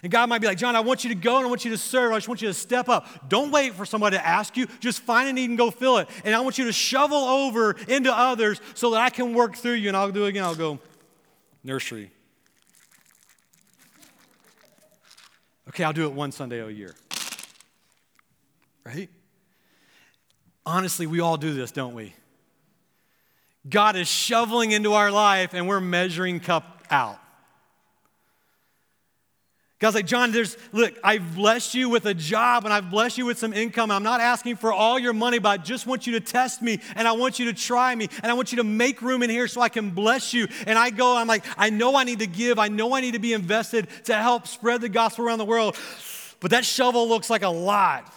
And 0.03 0.11
God 0.11 0.29
might 0.29 0.39
be 0.39 0.47
like, 0.47 0.57
John, 0.57 0.75
I 0.75 0.81
want 0.81 1.03
you 1.03 1.09
to 1.09 1.15
go 1.15 1.37
and 1.37 1.45
I 1.45 1.49
want 1.49 1.65
you 1.65 1.71
to 1.71 1.77
serve. 1.77 2.11
I 2.11 2.17
just 2.17 2.27
want 2.27 2.41
you 2.41 2.47
to 2.47 2.53
step 2.53 2.89
up. 2.89 3.29
Don't 3.29 3.51
wait 3.51 3.73
for 3.73 3.85
somebody 3.85 4.17
to 4.17 4.25
ask 4.25 4.55
you. 4.57 4.67
Just 4.79 5.01
find 5.01 5.29
a 5.29 5.33
need 5.33 5.49
and 5.49 5.57
go 5.57 5.71
fill 5.71 5.97
it. 5.97 6.09
And 6.23 6.35
I 6.35 6.41
want 6.41 6.57
you 6.57 6.65
to 6.65 6.73
shovel 6.73 7.17
over 7.17 7.75
into 7.87 8.13
others 8.13 8.61
so 8.73 8.91
that 8.91 9.01
I 9.01 9.09
can 9.09 9.33
work 9.33 9.55
through 9.55 9.73
you. 9.73 9.87
And 9.87 9.97
I'll 9.97 10.11
do 10.11 10.25
it 10.25 10.29
again. 10.29 10.43
I'll 10.43 10.55
go, 10.55 10.79
nursery. 11.63 12.11
Okay, 15.69 15.83
I'll 15.83 15.93
do 15.93 16.05
it 16.05 16.13
one 16.13 16.31
Sunday 16.31 16.59
a 16.59 16.69
year. 16.69 16.93
Right? 18.85 19.09
Honestly, 20.65 21.07
we 21.07 21.19
all 21.19 21.37
do 21.37 21.53
this, 21.53 21.71
don't 21.71 21.95
we? 21.95 22.13
God 23.67 23.95
is 23.95 24.07
shoveling 24.07 24.71
into 24.71 24.93
our 24.93 25.11
life 25.11 25.53
and 25.53 25.67
we're 25.67 25.79
measuring 25.79 26.39
cup 26.39 26.83
out. 26.91 27.19
God's 29.77 29.95
like, 29.95 30.05
John, 30.05 30.31
there's, 30.31 30.55
look, 30.71 30.93
I've 31.03 31.35
blessed 31.35 31.75
you 31.75 31.89
with 31.89 32.05
a 32.05 32.13
job 32.13 32.63
and 32.63 32.73
I've 32.73 32.89
blessed 32.89 33.17
you 33.17 33.25
with 33.25 33.37
some 33.37 33.51
income. 33.51 33.91
I'm 33.91 34.03
not 34.03 34.21
asking 34.21 34.55
for 34.55 34.71
all 34.71 34.97
your 34.97 35.11
money, 35.11 35.37
but 35.37 35.49
I 35.49 35.57
just 35.57 35.85
want 35.85 36.07
you 36.07 36.13
to 36.13 36.21
test 36.21 36.61
me 36.61 36.79
and 36.95 37.05
I 37.05 37.11
want 37.11 37.39
you 37.39 37.45
to 37.47 37.53
try 37.53 37.93
me 37.93 38.07
and 38.23 38.31
I 38.31 38.35
want 38.35 38.53
you 38.53 38.57
to 38.57 38.63
make 38.63 39.01
room 39.01 39.21
in 39.21 39.29
here 39.29 39.49
so 39.49 39.59
I 39.59 39.67
can 39.67 39.89
bless 39.89 40.33
you. 40.33 40.47
And 40.65 40.79
I 40.79 40.91
go, 40.91 41.17
I'm 41.17 41.27
like, 41.27 41.43
I 41.57 41.71
know 41.71 41.97
I 41.97 42.05
need 42.05 42.19
to 42.19 42.27
give. 42.27 42.57
I 42.57 42.69
know 42.69 42.95
I 42.95 43.01
need 43.01 43.15
to 43.15 43.19
be 43.19 43.33
invested 43.33 43.89
to 44.05 44.15
help 44.15 44.47
spread 44.47 44.79
the 44.79 44.87
gospel 44.87 45.25
around 45.25 45.39
the 45.39 45.45
world. 45.45 45.75
But 46.39 46.51
that 46.51 46.63
shovel 46.63 47.09
looks 47.09 47.29
like 47.29 47.43
a 47.43 47.49
lot. 47.49 48.13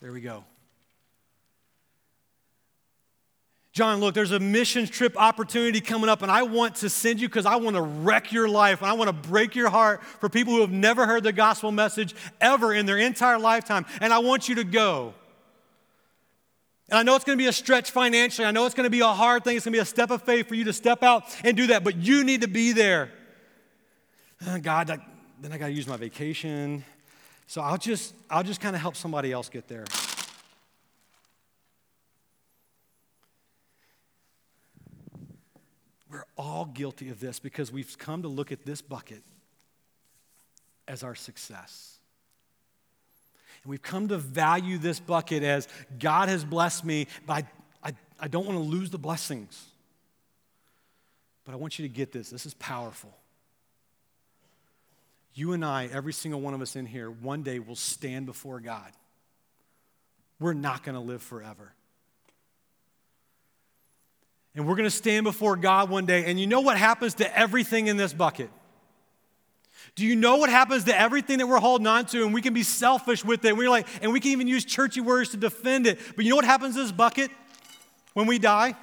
There 0.00 0.12
we 0.12 0.22
go. 0.22 0.44
John, 3.74 3.98
look, 3.98 4.14
there's 4.14 4.30
a 4.30 4.38
mission 4.38 4.86
trip 4.86 5.20
opportunity 5.20 5.80
coming 5.80 6.08
up, 6.08 6.22
and 6.22 6.30
I 6.30 6.44
want 6.44 6.76
to 6.76 6.88
send 6.88 7.20
you 7.20 7.28
because 7.28 7.44
I 7.44 7.56
want 7.56 7.74
to 7.74 7.82
wreck 7.82 8.30
your 8.30 8.48
life 8.48 8.80
and 8.80 8.88
I 8.88 8.92
want 8.92 9.08
to 9.08 9.28
break 9.28 9.56
your 9.56 9.68
heart 9.68 10.04
for 10.04 10.28
people 10.28 10.52
who 10.52 10.60
have 10.60 10.70
never 10.70 11.06
heard 11.06 11.24
the 11.24 11.32
gospel 11.32 11.72
message 11.72 12.14
ever 12.40 12.72
in 12.72 12.86
their 12.86 12.98
entire 12.98 13.36
lifetime. 13.36 13.84
And 14.00 14.12
I 14.12 14.20
want 14.20 14.48
you 14.48 14.54
to 14.54 14.64
go. 14.64 15.12
And 16.88 16.98
I 16.98 17.02
know 17.02 17.16
it's 17.16 17.24
going 17.24 17.36
to 17.36 17.42
be 17.42 17.48
a 17.48 17.52
stretch 17.52 17.90
financially. 17.90 18.46
I 18.46 18.52
know 18.52 18.64
it's 18.64 18.76
going 18.76 18.84
to 18.84 18.90
be 18.90 19.00
a 19.00 19.08
hard 19.08 19.42
thing. 19.42 19.56
It's 19.56 19.64
going 19.64 19.72
to 19.72 19.78
be 19.78 19.82
a 19.82 19.84
step 19.84 20.12
of 20.12 20.22
faith 20.22 20.46
for 20.46 20.54
you 20.54 20.64
to 20.64 20.72
step 20.72 21.02
out 21.02 21.24
and 21.42 21.56
do 21.56 21.66
that, 21.68 21.82
but 21.82 21.96
you 21.96 22.22
need 22.22 22.42
to 22.42 22.48
be 22.48 22.70
there. 22.70 23.10
Oh, 24.46 24.58
God, 24.60 24.86
then 24.86 25.52
I 25.52 25.58
got 25.58 25.66
to 25.66 25.72
use 25.72 25.88
my 25.88 25.96
vacation. 25.96 26.84
So 27.48 27.60
I'll 27.60 27.78
just, 27.78 28.14
I'll 28.30 28.44
just 28.44 28.60
kind 28.60 28.76
of 28.76 28.82
help 28.82 28.94
somebody 28.94 29.32
else 29.32 29.48
get 29.48 29.66
there. 29.66 29.84
We're 36.14 36.26
all 36.36 36.63
guilty 36.74 37.08
of 37.08 37.20
this 37.20 37.38
because 37.38 37.72
we've 37.72 37.96
come 37.98 38.22
to 38.22 38.28
look 38.28 38.52
at 38.52 38.64
this 38.66 38.82
bucket 38.82 39.22
as 40.86 41.02
our 41.02 41.14
success. 41.14 41.98
And 43.62 43.70
we've 43.70 43.82
come 43.82 44.08
to 44.08 44.18
value 44.18 44.78
this 44.78 45.00
bucket 45.00 45.42
as 45.42 45.68
God 45.98 46.28
has 46.28 46.44
blessed 46.44 46.84
me, 46.84 47.06
but 47.26 47.32
I, 47.32 47.88
I, 47.88 47.92
I 48.20 48.28
don't 48.28 48.46
want 48.46 48.58
to 48.58 48.64
lose 48.64 48.90
the 48.90 48.98
blessings. 48.98 49.64
But 51.44 51.52
I 51.52 51.56
want 51.56 51.78
you 51.78 51.86
to 51.86 51.94
get 51.94 52.12
this. 52.12 52.30
This 52.30 52.46
is 52.46 52.54
powerful. 52.54 53.14
You 55.34 55.52
and 55.52 55.64
I, 55.64 55.88
every 55.92 56.12
single 56.12 56.40
one 56.40 56.54
of 56.54 56.62
us 56.62 56.76
in 56.76 56.86
here, 56.86 57.10
one 57.10 57.42
day 57.42 57.58
will 57.58 57.76
stand 57.76 58.26
before 58.26 58.60
God. 58.60 58.92
We're 60.38 60.52
not 60.52 60.84
going 60.84 60.94
to 60.94 61.00
live 61.00 61.22
forever. 61.22 61.72
And 64.54 64.68
we're 64.68 64.76
going 64.76 64.84
to 64.84 64.90
stand 64.90 65.24
before 65.24 65.56
God 65.56 65.90
one 65.90 66.06
day. 66.06 66.26
And 66.26 66.38
you 66.38 66.46
know 66.46 66.60
what 66.60 66.76
happens 66.76 67.14
to 67.14 67.38
everything 67.38 67.88
in 67.88 67.96
this 67.96 68.12
bucket? 68.12 68.50
Do 69.96 70.04
you 70.04 70.16
know 70.16 70.36
what 70.36 70.50
happens 70.50 70.84
to 70.84 70.98
everything 70.98 71.38
that 71.38 71.46
we're 71.46 71.58
holding 71.58 71.86
on 71.86 72.06
to? 72.06 72.24
And 72.24 72.32
we 72.32 72.42
can 72.42 72.54
be 72.54 72.62
selfish 72.62 73.24
with 73.24 73.44
it. 73.44 73.56
We're 73.56 73.70
like, 73.70 73.86
and 74.02 74.12
we 74.12 74.20
can 74.20 74.32
even 74.32 74.48
use 74.48 74.64
churchy 74.64 75.00
words 75.00 75.30
to 75.30 75.36
defend 75.36 75.86
it. 75.86 75.98
But 76.16 76.24
you 76.24 76.30
know 76.30 76.36
what 76.36 76.44
happens 76.44 76.74
to 76.74 76.82
this 76.82 76.92
bucket 76.92 77.30
when 78.12 78.26
we 78.26 78.38
die? 78.38 78.74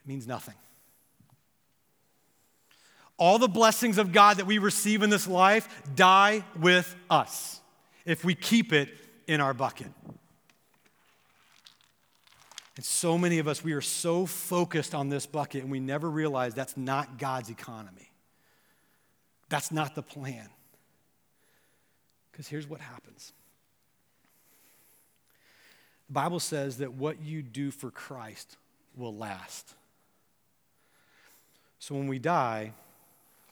It 0.00 0.08
means 0.08 0.26
nothing. 0.26 0.54
All 3.18 3.38
the 3.38 3.48
blessings 3.48 3.98
of 3.98 4.12
God 4.12 4.36
that 4.36 4.46
we 4.46 4.58
receive 4.58 5.02
in 5.02 5.10
this 5.10 5.26
life 5.26 5.68
die 5.94 6.44
with 6.56 6.94
us 7.10 7.60
if 8.08 8.24
we 8.24 8.34
keep 8.34 8.72
it 8.72 8.88
in 9.26 9.38
our 9.38 9.52
bucket. 9.52 9.92
And 12.76 12.84
so 12.84 13.18
many 13.18 13.38
of 13.38 13.46
us, 13.46 13.62
we 13.62 13.74
are 13.74 13.82
so 13.82 14.24
focused 14.24 14.94
on 14.94 15.10
this 15.10 15.26
bucket 15.26 15.62
and 15.62 15.70
we 15.70 15.78
never 15.78 16.08
realize 16.08 16.54
that's 16.54 16.76
not 16.76 17.18
God's 17.18 17.50
economy. 17.50 18.10
That's 19.50 19.70
not 19.70 19.94
the 19.94 20.02
plan. 20.02 20.48
Because 22.32 22.48
here's 22.48 22.66
what 22.66 22.80
happens 22.80 23.32
the 26.06 26.14
Bible 26.14 26.40
says 26.40 26.78
that 26.78 26.94
what 26.94 27.20
you 27.20 27.42
do 27.42 27.70
for 27.70 27.90
Christ 27.90 28.56
will 28.96 29.14
last. 29.14 29.74
So 31.78 31.94
when 31.94 32.08
we 32.08 32.18
die, 32.18 32.72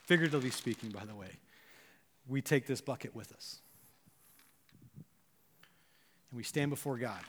figuratively 0.05 0.51
speaking, 0.51 0.91
by 0.91 1.05
the 1.05 1.15
way, 1.15 1.29
we 2.27 2.41
take 2.41 2.67
this 2.67 2.81
bucket 2.81 3.15
with 3.15 3.33
us 3.33 3.61
and 6.31 6.37
we 6.37 6.43
stand 6.43 6.71
before 6.71 6.97
God. 6.99 7.21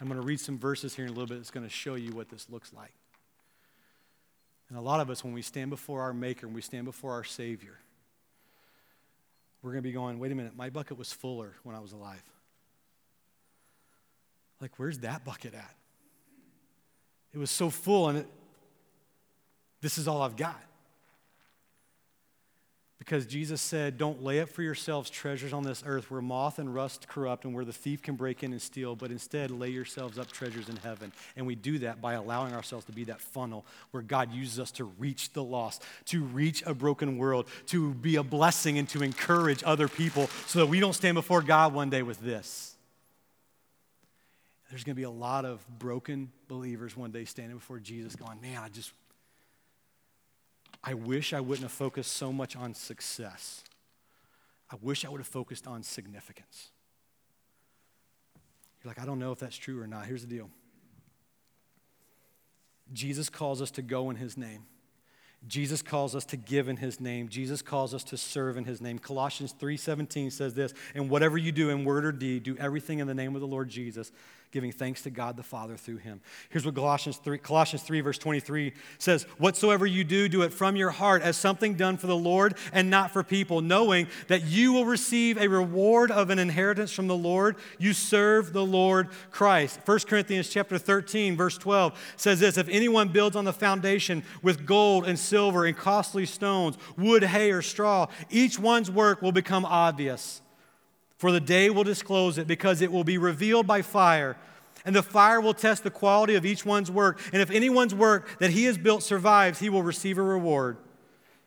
I'm 0.00 0.08
going 0.08 0.20
to 0.20 0.26
read 0.26 0.40
some 0.40 0.58
verses 0.58 0.94
here 0.94 1.04
in 1.04 1.10
a 1.10 1.14
little 1.14 1.26
bit 1.26 1.38
that's 1.38 1.50
going 1.50 1.66
to 1.66 1.72
show 1.72 1.94
you 1.94 2.12
what 2.12 2.28
this 2.28 2.48
looks 2.50 2.72
like. 2.72 2.92
And 4.68 4.76
a 4.76 4.80
lot 4.80 5.00
of 5.00 5.10
us, 5.10 5.22
when 5.22 5.32
we 5.32 5.42
stand 5.42 5.70
before 5.70 6.02
our 6.02 6.12
Maker 6.12 6.46
and 6.46 6.54
we 6.54 6.60
stand 6.60 6.84
before 6.84 7.12
our 7.12 7.24
Savior, 7.24 7.78
we're 9.62 9.70
going 9.70 9.82
to 9.82 9.88
be 9.88 9.92
going, 9.92 10.18
wait 10.18 10.32
a 10.32 10.34
minute, 10.34 10.56
my 10.56 10.70
bucket 10.70 10.98
was 10.98 11.12
fuller 11.12 11.54
when 11.62 11.74
I 11.74 11.80
was 11.80 11.92
alive. 11.92 12.22
Like, 14.60 14.78
where's 14.78 14.98
that 15.00 15.24
bucket 15.24 15.54
at? 15.54 15.74
It 17.32 17.38
was 17.38 17.50
so 17.50 17.70
full, 17.70 18.08
and 18.08 18.18
it, 18.18 18.26
this 19.80 19.98
is 19.98 20.08
all 20.08 20.22
I've 20.22 20.36
got. 20.36 20.60
Because 23.06 23.24
Jesus 23.24 23.62
said, 23.62 23.98
Don't 23.98 24.24
lay 24.24 24.40
up 24.40 24.48
for 24.48 24.62
yourselves 24.62 25.08
treasures 25.08 25.52
on 25.52 25.62
this 25.62 25.84
earth 25.86 26.10
where 26.10 26.20
moth 26.20 26.58
and 26.58 26.74
rust 26.74 27.06
corrupt 27.06 27.44
and 27.44 27.54
where 27.54 27.64
the 27.64 27.72
thief 27.72 28.02
can 28.02 28.16
break 28.16 28.42
in 28.42 28.50
and 28.50 28.60
steal, 28.60 28.96
but 28.96 29.12
instead 29.12 29.52
lay 29.52 29.68
yourselves 29.68 30.18
up 30.18 30.32
treasures 30.32 30.68
in 30.68 30.74
heaven. 30.74 31.12
And 31.36 31.46
we 31.46 31.54
do 31.54 31.78
that 31.78 32.00
by 32.00 32.14
allowing 32.14 32.52
ourselves 32.52 32.84
to 32.86 32.92
be 32.92 33.04
that 33.04 33.20
funnel 33.20 33.64
where 33.92 34.02
God 34.02 34.32
uses 34.32 34.58
us 34.58 34.72
to 34.72 34.84
reach 34.98 35.32
the 35.32 35.44
lost, 35.44 35.84
to 36.06 36.24
reach 36.24 36.64
a 36.66 36.74
broken 36.74 37.16
world, 37.16 37.46
to 37.66 37.94
be 37.94 38.16
a 38.16 38.24
blessing 38.24 38.76
and 38.76 38.88
to 38.88 39.04
encourage 39.04 39.62
other 39.64 39.86
people 39.86 40.26
so 40.46 40.58
that 40.58 40.66
we 40.66 40.80
don't 40.80 40.94
stand 40.94 41.14
before 41.14 41.42
God 41.42 41.72
one 41.72 41.90
day 41.90 42.02
with 42.02 42.18
this. 42.20 42.74
There's 44.68 44.82
going 44.82 44.96
to 44.96 45.00
be 45.00 45.04
a 45.04 45.10
lot 45.10 45.44
of 45.44 45.64
broken 45.78 46.32
believers 46.48 46.96
one 46.96 47.12
day 47.12 47.24
standing 47.24 47.56
before 47.56 47.78
Jesus 47.78 48.16
going, 48.16 48.40
Man, 48.40 48.60
I 48.60 48.68
just 48.68 48.90
I 50.82 50.94
wish 50.94 51.32
I 51.32 51.40
wouldn't 51.40 51.62
have 51.62 51.72
focused 51.72 52.12
so 52.12 52.32
much 52.32 52.56
on 52.56 52.74
success. 52.74 53.62
I 54.70 54.76
wish 54.80 55.04
I 55.04 55.08
would 55.08 55.20
have 55.20 55.26
focused 55.26 55.66
on 55.66 55.82
significance. 55.82 56.70
You're 58.82 58.90
like, 58.90 59.00
I 59.00 59.06
don't 59.06 59.18
know 59.18 59.32
if 59.32 59.38
that's 59.38 59.56
true 59.56 59.80
or 59.80 59.86
not. 59.86 60.06
Here's 60.06 60.22
the 60.22 60.28
deal 60.28 60.50
Jesus 62.92 63.28
calls 63.28 63.60
us 63.60 63.70
to 63.72 63.82
go 63.82 64.10
in 64.10 64.16
his 64.16 64.36
name. 64.36 64.64
Jesus 65.46 65.82
calls 65.82 66.16
us 66.16 66.24
to 66.26 66.36
give 66.36 66.68
in 66.68 66.76
his 66.76 66.98
name. 66.98 67.28
Jesus 67.28 67.62
calls 67.62 67.94
us 67.94 68.02
to 68.04 68.16
serve 68.16 68.56
in 68.56 68.64
his 68.64 68.80
name. 68.80 68.98
Colossians 68.98 69.52
3:17 69.52 70.30
says 70.30 70.54
this, 70.54 70.72
"And 70.94 71.08
whatever 71.08 71.38
you 71.38 71.52
do 71.52 71.70
in 71.70 71.84
word 71.84 72.04
or 72.04 72.12
deed, 72.12 72.42
do 72.42 72.56
everything 72.56 72.98
in 72.98 73.06
the 73.06 73.14
name 73.14 73.34
of 73.34 73.40
the 73.40 73.46
Lord 73.46 73.68
Jesus, 73.68 74.10
giving 74.56 74.72
thanks 74.72 75.02
to 75.02 75.10
God 75.10 75.36
the 75.36 75.42
Father 75.42 75.76
through 75.76 75.98
him. 75.98 76.18
Here's 76.48 76.64
what 76.64 76.74
Colossians 76.74 77.18
3, 77.18 77.36
Colossians 77.36 77.82
3, 77.82 78.00
verse 78.00 78.16
23 78.16 78.72
says 78.96 79.24
Whatsoever 79.36 79.84
you 79.84 80.02
do, 80.02 80.30
do 80.30 80.40
it 80.40 80.50
from 80.50 80.76
your 80.76 80.88
heart 80.88 81.20
as 81.20 81.36
something 81.36 81.74
done 81.74 81.98
for 81.98 82.06
the 82.06 82.16
Lord 82.16 82.54
and 82.72 82.88
not 82.88 83.10
for 83.10 83.22
people, 83.22 83.60
knowing 83.60 84.06
that 84.28 84.44
you 84.44 84.72
will 84.72 84.86
receive 84.86 85.36
a 85.36 85.46
reward 85.46 86.10
of 86.10 86.30
an 86.30 86.38
inheritance 86.38 86.90
from 86.90 87.06
the 87.06 87.14
Lord. 87.14 87.56
You 87.78 87.92
serve 87.92 88.54
the 88.54 88.64
Lord 88.64 89.08
Christ. 89.30 89.78
1 89.84 89.98
Corinthians 90.08 90.48
chapter 90.48 90.78
13, 90.78 91.36
verse 91.36 91.58
12 91.58 92.14
says 92.16 92.40
this 92.40 92.56
If 92.56 92.70
anyone 92.70 93.08
builds 93.08 93.36
on 93.36 93.44
the 93.44 93.52
foundation 93.52 94.22
with 94.40 94.64
gold 94.64 95.06
and 95.06 95.18
silver 95.18 95.66
and 95.66 95.76
costly 95.76 96.24
stones, 96.24 96.78
wood, 96.96 97.22
hay, 97.24 97.50
or 97.50 97.60
straw, 97.60 98.06
each 98.30 98.58
one's 98.58 98.90
work 98.90 99.20
will 99.20 99.32
become 99.32 99.66
obvious 99.66 100.40
for 101.18 101.32
the 101.32 101.40
day 101.40 101.70
will 101.70 101.84
disclose 101.84 102.38
it, 102.38 102.46
because 102.46 102.80
it 102.80 102.92
will 102.92 103.04
be 103.04 103.18
revealed 103.18 103.66
by 103.66 103.82
fire. 103.82 104.36
And 104.84 104.94
the 104.94 105.02
fire 105.02 105.40
will 105.40 105.54
test 105.54 105.82
the 105.82 105.90
quality 105.90 106.34
of 106.36 106.46
each 106.46 106.64
one's 106.64 106.90
work. 106.90 107.20
And 107.32 107.42
if 107.42 107.50
anyone's 107.50 107.94
work 107.94 108.38
that 108.38 108.50
he 108.50 108.64
has 108.64 108.78
built 108.78 109.02
survives, 109.02 109.58
he 109.58 109.68
will 109.68 109.82
receive 109.82 110.18
a 110.18 110.22
reward. 110.22 110.76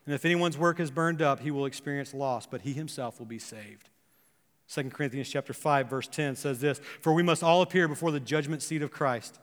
And 0.05 0.13
if 0.15 0.25
anyone's 0.25 0.57
work 0.57 0.79
is 0.79 0.91
burned 0.91 1.21
up, 1.21 1.39
he 1.39 1.51
will 1.51 1.65
experience 1.65 2.13
loss, 2.13 2.47
but 2.47 2.61
he 2.61 2.73
himself 2.73 3.19
will 3.19 3.27
be 3.27 3.39
saved. 3.39 3.89
2 4.67 4.89
Corinthians 4.89 5.29
chapter 5.29 5.53
5 5.53 5.89
verse 5.89 6.07
10 6.07 6.35
says 6.35 6.59
this, 6.59 6.81
"For 6.99 7.13
we 7.13 7.23
must 7.23 7.43
all 7.43 7.61
appear 7.61 7.87
before 7.87 8.11
the 8.11 8.19
judgment 8.19 8.61
seat 8.61 8.81
of 8.81 8.91
Christ, 8.91 9.39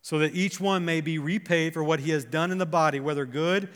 so 0.00 0.18
that 0.18 0.34
each 0.34 0.60
one 0.60 0.84
may 0.84 1.00
be 1.00 1.18
repaid 1.18 1.74
for 1.74 1.82
what 1.82 2.00
he 2.00 2.10
has 2.12 2.24
done 2.24 2.50
in 2.50 2.58
the 2.58 2.66
body, 2.66 3.00
whether 3.00 3.26
good 3.26 3.68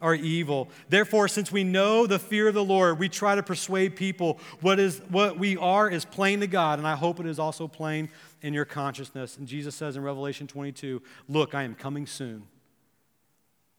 are 0.00 0.14
evil. 0.14 0.68
Therefore, 0.88 1.28
since 1.28 1.50
we 1.50 1.64
know 1.64 2.06
the 2.06 2.18
fear 2.18 2.48
of 2.48 2.54
the 2.54 2.64
Lord, 2.64 2.98
we 2.98 3.08
try 3.08 3.34
to 3.34 3.42
persuade 3.42 3.96
people 3.96 4.38
what 4.60 4.78
is 4.78 5.00
what 5.08 5.38
we 5.38 5.56
are 5.56 5.90
is 5.90 6.04
plain 6.04 6.40
to 6.40 6.46
God, 6.46 6.78
and 6.78 6.86
I 6.86 6.96
hope 6.96 7.20
it 7.20 7.26
is 7.26 7.38
also 7.38 7.66
plain 7.66 8.08
in 8.42 8.54
your 8.54 8.64
consciousness. 8.64 9.36
And 9.36 9.48
Jesus 9.48 9.74
says 9.74 9.96
in 9.96 10.02
Revelation 10.02 10.46
22, 10.46 11.02
"Look, 11.28 11.54
I 11.54 11.64
am 11.64 11.74
coming 11.74 12.06
soon, 12.06 12.46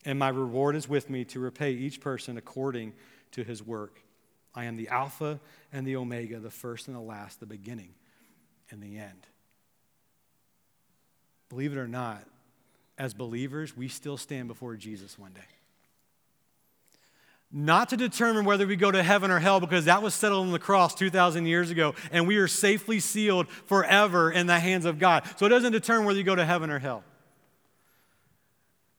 and 0.06 0.20
my 0.20 0.30
reward 0.30 0.76
is 0.76 0.90
with 0.90 1.10
me 1.10 1.24
to 1.26 1.40
repay 1.40 1.74
each 1.74 2.02
person 2.02 2.38
according 2.38 2.94
to 3.32 3.44
his 3.44 3.64
work." 3.64 4.04
I 4.54 4.66
am 4.66 4.76
the 4.76 4.90
Alpha 4.90 5.40
and 5.72 5.86
the 5.86 5.96
Omega, 5.96 6.40
the 6.40 6.50
first 6.52 6.88
and 6.88 6.96
the 6.96 7.02
last, 7.02 7.40
the 7.40 7.46
beginning 7.46 7.94
and 8.72 8.82
the 8.82 8.98
end. 8.98 9.28
Believe 11.48 11.72
it 11.72 11.78
or 11.78 11.88
not, 11.88 12.28
as 12.98 13.14
believers, 13.14 13.78
we 13.78 13.88
still 13.88 14.18
stand 14.18 14.48
before 14.48 14.76
Jesus 14.76 15.18
one 15.18 15.34
day. 15.34 15.42
Not 17.52 17.90
to 17.90 17.98
determine 17.98 18.46
whether 18.46 18.68
we 18.68 18.76
go 18.76 18.92
to 18.92 19.02
heaven 19.02 19.32
or 19.32 19.40
hell, 19.40 19.60
because 19.60 19.86
that 19.86 20.04
was 20.04 20.14
settled 20.14 20.46
on 20.46 20.52
the 20.52 20.60
cross 20.60 20.94
2,000 20.94 21.48
years 21.48 21.72
ago, 21.72 21.96
and 22.12 22.28
we 22.28 22.38
are 22.38 22.48
safely 22.48 23.00
sealed 23.00 23.50
forever 23.50 24.32
in 24.32 24.46
the 24.46 24.60
hands 24.60 24.86
of 24.86 25.00
God. 25.00 25.24
So 25.38 25.48
it 25.48 25.50
doesn't 25.50 25.72
determine 25.72 26.06
whether 26.06 26.20
you 26.20 26.24
go 26.24 26.36
to 26.36 26.46
heaven 26.46 26.70
or 26.70 26.78
hell. 26.78 27.04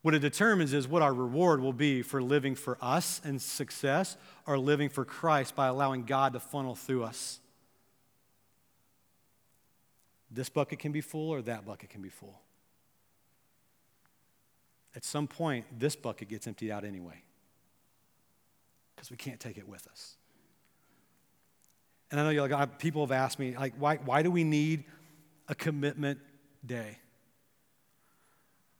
What 0.03 0.15
it 0.15 0.21
determines 0.21 0.73
is 0.73 0.89
what 0.89 1.03
our 1.03 1.15
reward 1.15 1.61
will 1.61 1.75
be 1.75 2.03
for 2.03 2.23
living 2.23 2.57
for 2.57 2.77
us 2.81 3.21
and 3.23 3.41
success 3.41 4.17
or 4.47 4.59
living 4.59 4.89
for 4.89 5.05
Christ 5.05 5.55
by 5.55 5.69
allowing 5.69 6.05
God 6.05 6.33
to 6.33 6.41
funnel 6.41 6.75
through 6.75 7.05
us. 7.05 7.39
This 10.31 10.49
bucket 10.49 10.79
can 10.79 10.91
be 10.91 11.03
full 11.03 11.31
or 11.31 11.43
that 11.43 11.67
bucket 11.67 11.91
can 11.91 12.03
be 12.03 12.09
full. 12.09 12.41
At 14.97 15.05
some 15.05 15.29
point, 15.29 15.67
this 15.79 15.95
bucket 15.95 16.29
gets 16.29 16.47
emptied 16.49 16.71
out 16.71 16.85
anyway 16.85 17.23
because 19.01 19.11
we 19.11 19.17
can't 19.17 19.41
take 19.41 19.57
it 19.57 19.67
with 19.67 19.89
us. 19.89 20.17
And 22.11 22.21
I 22.21 22.25
know 22.25 22.29
you're 22.29 22.47
like, 22.47 22.79
people 22.79 23.01
have 23.01 23.13
asked 23.13 23.39
me, 23.39 23.57
like, 23.57 23.73
why, 23.79 23.97
why 23.97 24.23
do 24.23 24.31
we 24.31 24.45
need 24.45 24.85
a 25.49 25.55
commitment 25.55 26.19
day? 26.67 26.99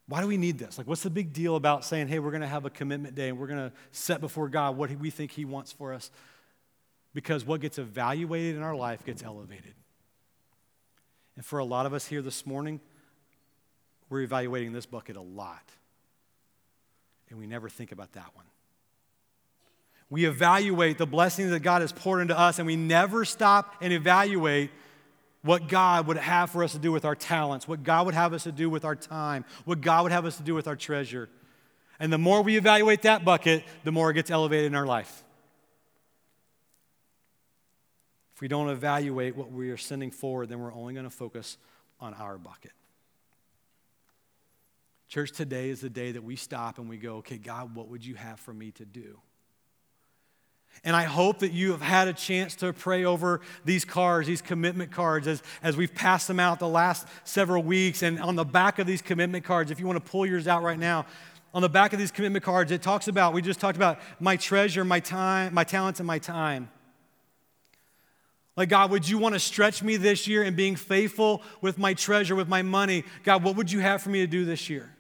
Why 0.09 0.21
do 0.21 0.27
we 0.27 0.37
need 0.37 0.59
this? 0.59 0.77
Like, 0.77 0.87
what's 0.87 1.03
the 1.03 1.09
big 1.09 1.33
deal 1.33 1.57
about 1.57 1.87
saying, 1.87 2.09
hey, 2.09 2.19
we're 2.19 2.33
going 2.33 2.43
to 2.43 2.47
have 2.47 2.67
a 2.67 2.71
commitment 2.71 3.15
day 3.15 3.31
and 3.31 3.39
we're 3.39 3.47
going 3.47 3.71
to 3.71 3.73
set 3.93 4.21
before 4.21 4.51
God 4.51 4.77
what 4.77 4.91
we 4.91 5.09
think 5.09 5.31
He 5.31 5.47
wants 5.47 5.73
for 5.73 5.95
us? 5.95 6.11
Because 7.15 7.47
what 7.47 7.63
gets 7.63 7.79
evaluated 7.79 8.57
in 8.57 8.63
our 8.63 8.77
life 8.77 9.07
gets 9.07 9.23
elevated. 9.23 9.73
And 11.37 11.47
for 11.47 11.61
a 11.61 11.65
lot 11.65 11.87
of 11.87 11.95
us 11.95 12.05
here 12.05 12.21
this 12.21 12.45
morning, 12.45 12.79
we're 14.11 14.21
evaluating 14.21 14.75
this 14.75 14.85
bucket 14.85 15.17
a 15.17 15.23
lot. 15.23 15.65
And 17.31 17.39
we 17.39 17.47
never 17.47 17.71
think 17.71 17.91
about 17.91 18.13
that 18.13 18.33
one. 18.35 18.45
We 20.11 20.25
evaluate 20.25 20.99
the 20.99 21.07
blessings 21.07 21.51
that 21.51 21.61
God 21.61 21.83
has 21.83 21.93
poured 21.93 22.21
into 22.21 22.39
us, 22.39 22.59
and 22.59 22.67
we 22.67 22.77
never 22.77 23.25
stop 23.25 23.77
and 23.81 23.93
evaluate 23.93 24.71
what 25.43 25.69
God 25.69 26.07
would 26.09 26.17
have 26.17 26.51
for 26.51 26.65
us 26.65 26.73
to 26.73 26.79
do 26.79 26.93
with 26.93 27.05
our 27.05 27.15
talents, 27.15 27.67
what 27.67 27.83
God 27.83 28.07
would 28.07 28.15
have 28.15 28.35
us 28.35 28.43
to 28.43 28.53
do 28.53 28.69
with 28.69 28.85
our 28.85 28.97
time, 28.97 29.45
what 29.65 29.81
God 29.81 30.03
would 30.03 30.13
have 30.13 30.27
us 30.27 30.37
to 30.37 30.43
do 30.43 30.55
with 30.55 30.67
our 30.67 30.77
treasure. 30.77 31.31
And 31.99 32.13
the 32.13 32.19
more 32.19 32.43
we 32.43 32.57
evaluate 32.57 33.03
that 33.03 33.25
bucket, 33.25 33.65
the 33.85 33.93
more 33.93 34.11
it 34.11 34.15
gets 34.15 34.31
elevated 34.31 34.67
in 34.67 34.75
our 34.75 34.85
life. 34.85 35.23
If 38.35 38.41
we 38.41 38.49
don't 38.49 38.69
evaluate 38.69 39.37
what 39.37 39.53
we 39.53 39.71
are 39.71 39.77
sending 39.77 40.11
forward, 40.11 40.49
then 40.49 40.61
we're 40.61 40.75
only 40.75 40.93
going 40.93 41.05
to 41.05 41.11
focus 41.11 41.57
on 42.01 42.15
our 42.15 42.37
bucket. 42.37 42.73
Church, 45.09 45.33
today 45.33 45.71
is 45.71 45.81
the 45.81 45.91
day 45.91 46.13
that 46.13 46.23
we 46.23 46.37
stop 46.37 46.79
and 46.79 46.89
we 46.89 46.97
go, 46.97 47.17
okay, 47.17 47.37
God, 47.37 47.75
what 47.75 47.89
would 47.89 48.05
you 48.05 48.15
have 48.15 48.41
for 48.41 48.53
me 48.53 48.71
to 48.73 48.85
do? 48.85 49.21
And 50.83 50.97
I 50.97 51.03
hope 51.03 51.41
that 51.41 51.53
you 51.53 51.73
have 51.73 51.83
had 51.83 52.09
a 52.09 52.13
chance 52.13 52.55
to 52.57 52.73
pray 52.73 53.05
over 53.05 53.43
these 53.65 53.85
cards, 53.85 54.27
these 54.27 54.41
commitment 54.41 54.91
cards, 54.91 55.27
as, 55.27 55.43
as 55.63 55.77
we've 55.77 55.95
passed 55.95 56.27
them 56.27 56.41
out 56.41 56.59
the 56.59 56.69
last 56.69 57.07
several 57.25 57.63
weeks. 57.63 58.03
And 58.03 58.19
on 58.19 58.35
the 58.35 58.45
back 58.45 58.79
of 58.79 58.87
these 58.87 59.03
commitment 59.03 59.45
cards, 59.45 59.71
if 59.71 59.79
you 59.79 59.87
want 59.87 60.03
to 60.03 60.11
pull 60.11 60.25
yours 60.25 60.49
out 60.49 60.63
right 60.63 60.79
now, 60.79 61.05
on 61.53 61.61
the 61.61 61.69
back 61.69 61.93
of 61.93 61.99
these 61.99 62.11
commitment 62.11 62.45
cards, 62.45 62.71
it 62.71 62.81
talks 62.81 63.09
about, 63.09 63.35
we 63.35 63.43
just 63.43 63.61
talked 63.61 63.77
about 63.77 63.99
my 64.21 64.37
treasure, 64.37 64.85
my 64.85 65.01
time, 65.01 65.53
my 65.53 65.65
talents, 65.65 66.01
and 66.01 66.07
my 66.07 66.19
time. 66.19 66.71
Like, 68.57 68.69
God, 68.69 68.91
would 68.91 69.09
you 69.09 69.19
want 69.19 69.35
to 69.35 69.39
stretch 69.39 69.83
me 69.83 69.97
this 69.97 70.27
year 70.27 70.43
in 70.43 70.55
being 70.55 70.77
faithful 70.77 71.43
with 71.61 71.79
my 71.79 71.95
treasure, 71.95 72.35
with 72.35 72.49
my 72.49 72.63
money? 72.63 73.05
God, 73.25 73.43
what 73.43 73.57
would 73.57 73.71
you 73.71 73.81
have 73.81 74.03
for 74.03 74.11
me 74.11 74.21
to 74.21 74.27
do 74.27 74.45
this 74.45 74.71
year? 74.71 74.95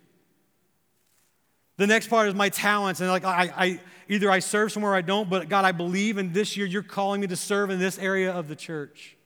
The 1.80 1.86
next 1.86 2.08
part 2.08 2.28
is 2.28 2.34
my 2.34 2.50
talents. 2.50 3.00
And 3.00 3.08
like 3.08 3.24
I, 3.24 3.50
I 3.56 3.80
either 4.06 4.30
I 4.30 4.40
serve 4.40 4.70
somewhere 4.70 4.94
I 4.94 5.00
don't, 5.00 5.30
but 5.30 5.48
God, 5.48 5.64
I 5.64 5.72
believe 5.72 6.18
in 6.18 6.30
this 6.30 6.54
year 6.54 6.66
you're 6.66 6.82
calling 6.82 7.22
me 7.22 7.26
to 7.28 7.36
serve 7.36 7.70
in 7.70 7.78
this 7.78 7.98
area 7.98 8.30
of 8.32 8.48
the 8.48 8.54
church. 8.54 9.16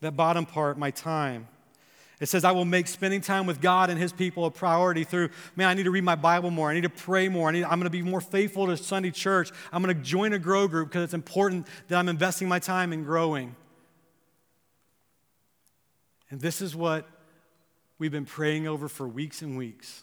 That 0.00 0.16
bottom 0.16 0.44
part, 0.44 0.76
my 0.76 0.90
time. 0.90 1.46
It 2.18 2.26
says, 2.26 2.44
I 2.44 2.50
will 2.50 2.64
make 2.64 2.88
spending 2.88 3.20
time 3.20 3.46
with 3.46 3.60
God 3.60 3.90
and 3.90 4.00
His 4.00 4.12
people 4.12 4.44
a 4.44 4.50
priority 4.50 5.04
through, 5.04 5.28
man, 5.54 5.68
I 5.68 5.74
need 5.74 5.84
to 5.84 5.92
read 5.92 6.02
my 6.02 6.16
Bible 6.16 6.50
more. 6.50 6.68
I 6.68 6.74
need 6.74 6.80
to 6.80 6.88
pray 6.88 7.28
more. 7.28 7.48
I 7.48 7.52
need, 7.52 7.62
I'm 7.62 7.78
going 7.78 7.84
to 7.84 7.90
be 7.90 8.02
more 8.02 8.20
faithful 8.20 8.66
to 8.66 8.76
Sunday 8.76 9.12
church. 9.12 9.52
I'm 9.72 9.84
going 9.84 9.96
to 9.96 10.02
join 10.02 10.32
a 10.32 10.40
grow 10.40 10.66
group 10.66 10.88
because 10.88 11.04
it's 11.04 11.14
important 11.14 11.68
that 11.86 11.96
I'm 11.96 12.08
investing 12.08 12.48
my 12.48 12.58
time 12.58 12.92
in 12.92 13.04
growing. 13.04 13.54
And 16.28 16.40
this 16.40 16.60
is 16.60 16.74
what 16.74 17.06
we've 18.00 18.10
been 18.10 18.26
praying 18.26 18.66
over 18.66 18.88
for 18.88 19.06
weeks 19.06 19.42
and 19.42 19.56
weeks. 19.56 20.02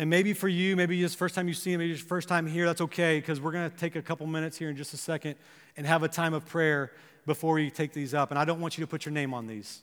And 0.00 0.08
maybe 0.08 0.32
for 0.32 0.48
you, 0.48 0.76
maybe 0.76 1.04
it's 1.04 1.12
the 1.12 1.18
first 1.18 1.34
time 1.34 1.46
you 1.46 1.52
see 1.52 1.74
him, 1.74 1.78
maybe 1.80 1.92
it's 1.92 2.00
the 2.00 2.08
first 2.08 2.26
time 2.26 2.46
here, 2.46 2.64
that's 2.64 2.80
okay, 2.80 3.18
because 3.18 3.38
we're 3.38 3.52
going 3.52 3.70
to 3.70 3.76
take 3.76 3.96
a 3.96 4.02
couple 4.02 4.26
minutes 4.26 4.56
here 4.56 4.70
in 4.70 4.76
just 4.76 4.94
a 4.94 4.96
second 4.96 5.34
and 5.76 5.86
have 5.86 6.02
a 6.02 6.08
time 6.08 6.32
of 6.32 6.46
prayer 6.46 6.90
before 7.26 7.56
we 7.56 7.70
take 7.70 7.92
these 7.92 8.14
up. 8.14 8.30
And 8.30 8.38
I 8.38 8.46
don't 8.46 8.60
want 8.60 8.78
you 8.78 8.82
to 8.82 8.88
put 8.88 9.04
your 9.04 9.12
name 9.12 9.34
on 9.34 9.46
these, 9.46 9.82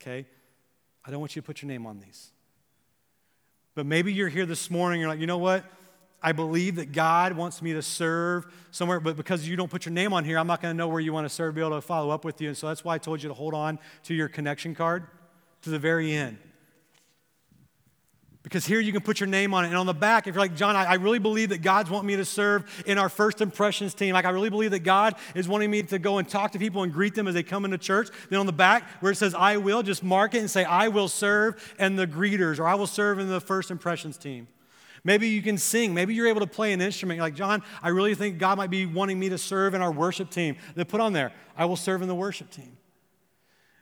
okay? 0.00 0.26
I 1.04 1.10
don't 1.10 1.18
want 1.18 1.34
you 1.34 1.42
to 1.42 1.46
put 1.46 1.60
your 1.60 1.66
name 1.66 1.86
on 1.86 1.98
these. 1.98 2.30
But 3.74 3.84
maybe 3.84 4.12
you're 4.12 4.28
here 4.28 4.46
this 4.46 4.70
morning, 4.70 5.00
you're 5.00 5.08
like, 5.08 5.18
you 5.18 5.26
know 5.26 5.38
what? 5.38 5.64
I 6.22 6.30
believe 6.30 6.76
that 6.76 6.92
God 6.92 7.32
wants 7.32 7.60
me 7.60 7.72
to 7.72 7.82
serve 7.82 8.46
somewhere, 8.70 9.00
but 9.00 9.16
because 9.16 9.48
you 9.48 9.56
don't 9.56 9.72
put 9.72 9.86
your 9.86 9.92
name 9.92 10.12
on 10.12 10.24
here, 10.24 10.38
I'm 10.38 10.46
not 10.46 10.62
going 10.62 10.72
to 10.72 10.78
know 10.78 10.86
where 10.86 11.00
you 11.00 11.12
want 11.12 11.24
to 11.24 11.34
serve, 11.34 11.56
be 11.56 11.62
able 11.62 11.72
to 11.72 11.80
follow 11.80 12.10
up 12.10 12.24
with 12.24 12.40
you. 12.40 12.46
And 12.46 12.56
so 12.56 12.68
that's 12.68 12.84
why 12.84 12.94
I 12.94 12.98
told 12.98 13.24
you 13.24 13.28
to 13.28 13.34
hold 13.34 13.54
on 13.54 13.80
to 14.04 14.14
your 14.14 14.28
connection 14.28 14.76
card 14.76 15.08
to 15.62 15.70
the 15.70 15.80
very 15.80 16.12
end. 16.12 16.38
Because 18.48 18.64
here 18.64 18.80
you 18.80 18.92
can 18.92 19.02
put 19.02 19.20
your 19.20 19.26
name 19.26 19.52
on 19.52 19.66
it. 19.66 19.68
And 19.68 19.76
on 19.76 19.84
the 19.84 19.92
back, 19.92 20.26
if 20.26 20.34
you're 20.34 20.40
like, 20.40 20.56
John, 20.56 20.74
I, 20.74 20.84
I, 20.84 20.94
really 20.94 21.18
believe 21.18 21.50
that 21.50 21.60
God's 21.60 21.90
wanting 21.90 22.06
me 22.06 22.16
to 22.16 22.24
serve 22.24 22.64
in 22.86 22.96
our 22.96 23.10
first 23.10 23.42
impressions 23.42 23.92
team. 23.92 24.14
Like, 24.14 24.24
I 24.24 24.30
really 24.30 24.48
believe 24.48 24.70
that 24.70 24.78
God 24.78 25.16
is 25.34 25.46
wanting 25.46 25.70
me 25.70 25.82
to 25.82 25.98
go 25.98 26.16
and 26.16 26.26
talk 26.26 26.52
to 26.52 26.58
people 26.58 26.82
and 26.82 26.90
greet 26.90 27.14
them 27.14 27.28
as 27.28 27.34
they 27.34 27.42
come 27.42 27.66
into 27.66 27.76
church. 27.76 28.08
Then 28.30 28.38
on 28.38 28.46
the 28.46 28.54
back, 28.54 28.88
where 29.00 29.12
it 29.12 29.16
says, 29.16 29.34
I 29.34 29.58
will, 29.58 29.82
just 29.82 30.02
mark 30.02 30.34
it 30.34 30.38
and 30.38 30.50
say, 30.50 30.64
I 30.64 30.88
will 30.88 31.08
serve 31.08 31.74
and 31.78 31.98
the 31.98 32.06
greeters, 32.06 32.58
or 32.58 32.66
I 32.66 32.74
will 32.74 32.86
serve 32.86 33.18
in 33.18 33.28
the 33.28 33.38
first 33.38 33.70
impressions 33.70 34.16
team. 34.16 34.48
Maybe 35.04 35.28
you 35.28 35.42
can 35.42 35.58
sing. 35.58 35.92
Maybe 35.92 36.14
you're 36.14 36.26
able 36.26 36.40
to 36.40 36.46
play 36.46 36.72
an 36.72 36.80
instrument. 36.80 37.18
You're 37.18 37.26
like, 37.26 37.34
John, 37.34 37.62
I 37.82 37.90
really 37.90 38.14
think 38.14 38.38
God 38.38 38.56
might 38.56 38.70
be 38.70 38.86
wanting 38.86 39.18
me 39.18 39.28
to 39.28 39.36
serve 39.36 39.74
in 39.74 39.82
our 39.82 39.92
worship 39.92 40.30
team. 40.30 40.56
Then 40.74 40.86
put 40.86 41.02
on 41.02 41.12
there, 41.12 41.32
I 41.54 41.66
will 41.66 41.76
serve 41.76 42.00
in 42.00 42.08
the 42.08 42.14
worship 42.14 42.50
team. 42.50 42.78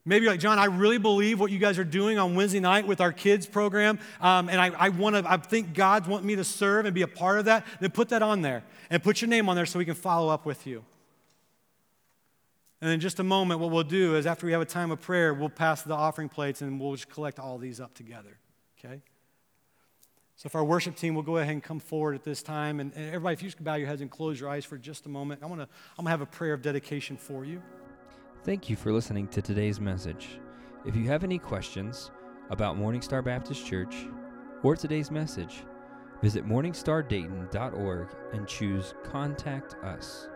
Maybe 0.08 0.28
like, 0.28 0.38
John, 0.38 0.60
I 0.60 0.66
really 0.66 0.98
believe 0.98 1.40
what 1.40 1.50
you 1.50 1.58
guys 1.58 1.80
are 1.80 1.84
doing 1.84 2.16
on 2.16 2.36
Wednesday 2.36 2.60
night 2.60 2.86
with 2.86 3.00
our 3.00 3.12
kids 3.12 3.44
program, 3.44 3.98
um, 4.20 4.48
and 4.48 4.60
I, 4.60 4.68
I 4.68 4.88
want 4.90 5.16
to, 5.16 5.30
I 5.30 5.36
think 5.36 5.74
God's 5.74 6.06
wanting 6.06 6.28
me 6.28 6.36
to 6.36 6.44
serve 6.44 6.86
and 6.86 6.94
be 6.94 7.02
a 7.02 7.08
part 7.08 7.40
of 7.40 7.46
that. 7.46 7.66
Then 7.80 7.90
put 7.90 8.10
that 8.10 8.22
on 8.22 8.40
there 8.40 8.62
and 8.88 9.02
put 9.02 9.20
your 9.20 9.28
name 9.28 9.48
on 9.48 9.56
there 9.56 9.66
so 9.66 9.80
we 9.80 9.84
can 9.84 9.96
follow 9.96 10.32
up 10.32 10.46
with 10.46 10.64
you. 10.64 10.84
And 12.80 12.88
in 12.92 13.00
just 13.00 13.18
a 13.18 13.24
moment, 13.24 13.58
what 13.58 13.72
we'll 13.72 13.82
do 13.82 14.14
is 14.14 14.26
after 14.26 14.46
we 14.46 14.52
have 14.52 14.60
a 14.60 14.66
time 14.66 14.92
of 14.92 15.00
prayer, 15.00 15.34
we'll 15.34 15.48
pass 15.48 15.82
the 15.82 15.94
offering 15.94 16.28
plates 16.28 16.62
and 16.62 16.80
we'll 16.80 16.94
just 16.94 17.08
collect 17.08 17.40
all 17.40 17.58
these 17.58 17.80
up 17.80 17.92
together. 17.94 18.38
Okay? 18.78 19.00
So, 20.36 20.46
if 20.46 20.54
our 20.54 20.64
worship 20.64 20.94
team 20.94 21.14
will 21.16 21.22
go 21.22 21.38
ahead 21.38 21.52
and 21.52 21.62
come 21.62 21.80
forward 21.80 22.14
at 22.14 22.22
this 22.22 22.42
time, 22.42 22.78
and, 22.78 22.92
and 22.94 23.06
everybody, 23.06 23.32
if 23.32 23.42
you 23.42 23.48
just 23.48 23.64
bow 23.64 23.74
your 23.74 23.88
heads 23.88 24.02
and 24.02 24.10
close 24.10 24.38
your 24.38 24.50
eyes 24.50 24.64
for 24.64 24.76
just 24.76 25.06
a 25.06 25.08
moment, 25.08 25.42
I 25.42 25.46
want 25.46 25.62
to, 25.62 25.68
I'm 25.98 26.04
going 26.04 26.06
to 26.06 26.10
have 26.10 26.20
a 26.20 26.26
prayer 26.26 26.52
of 26.52 26.62
dedication 26.62 27.16
for 27.16 27.44
you. 27.44 27.60
Thank 28.46 28.70
you 28.70 28.76
for 28.76 28.92
listening 28.92 29.26
to 29.28 29.42
today's 29.42 29.80
message. 29.80 30.38
If 30.84 30.94
you 30.94 31.08
have 31.08 31.24
any 31.24 31.36
questions 31.36 32.12
about 32.50 32.76
Morningstar 32.76 33.24
Baptist 33.24 33.66
Church 33.66 34.06
or 34.62 34.76
today's 34.76 35.10
message, 35.10 35.64
visit 36.22 36.46
morningstardayton.org 36.46 38.08
and 38.32 38.46
choose 38.46 38.94
Contact 39.02 39.74
Us. 39.82 40.28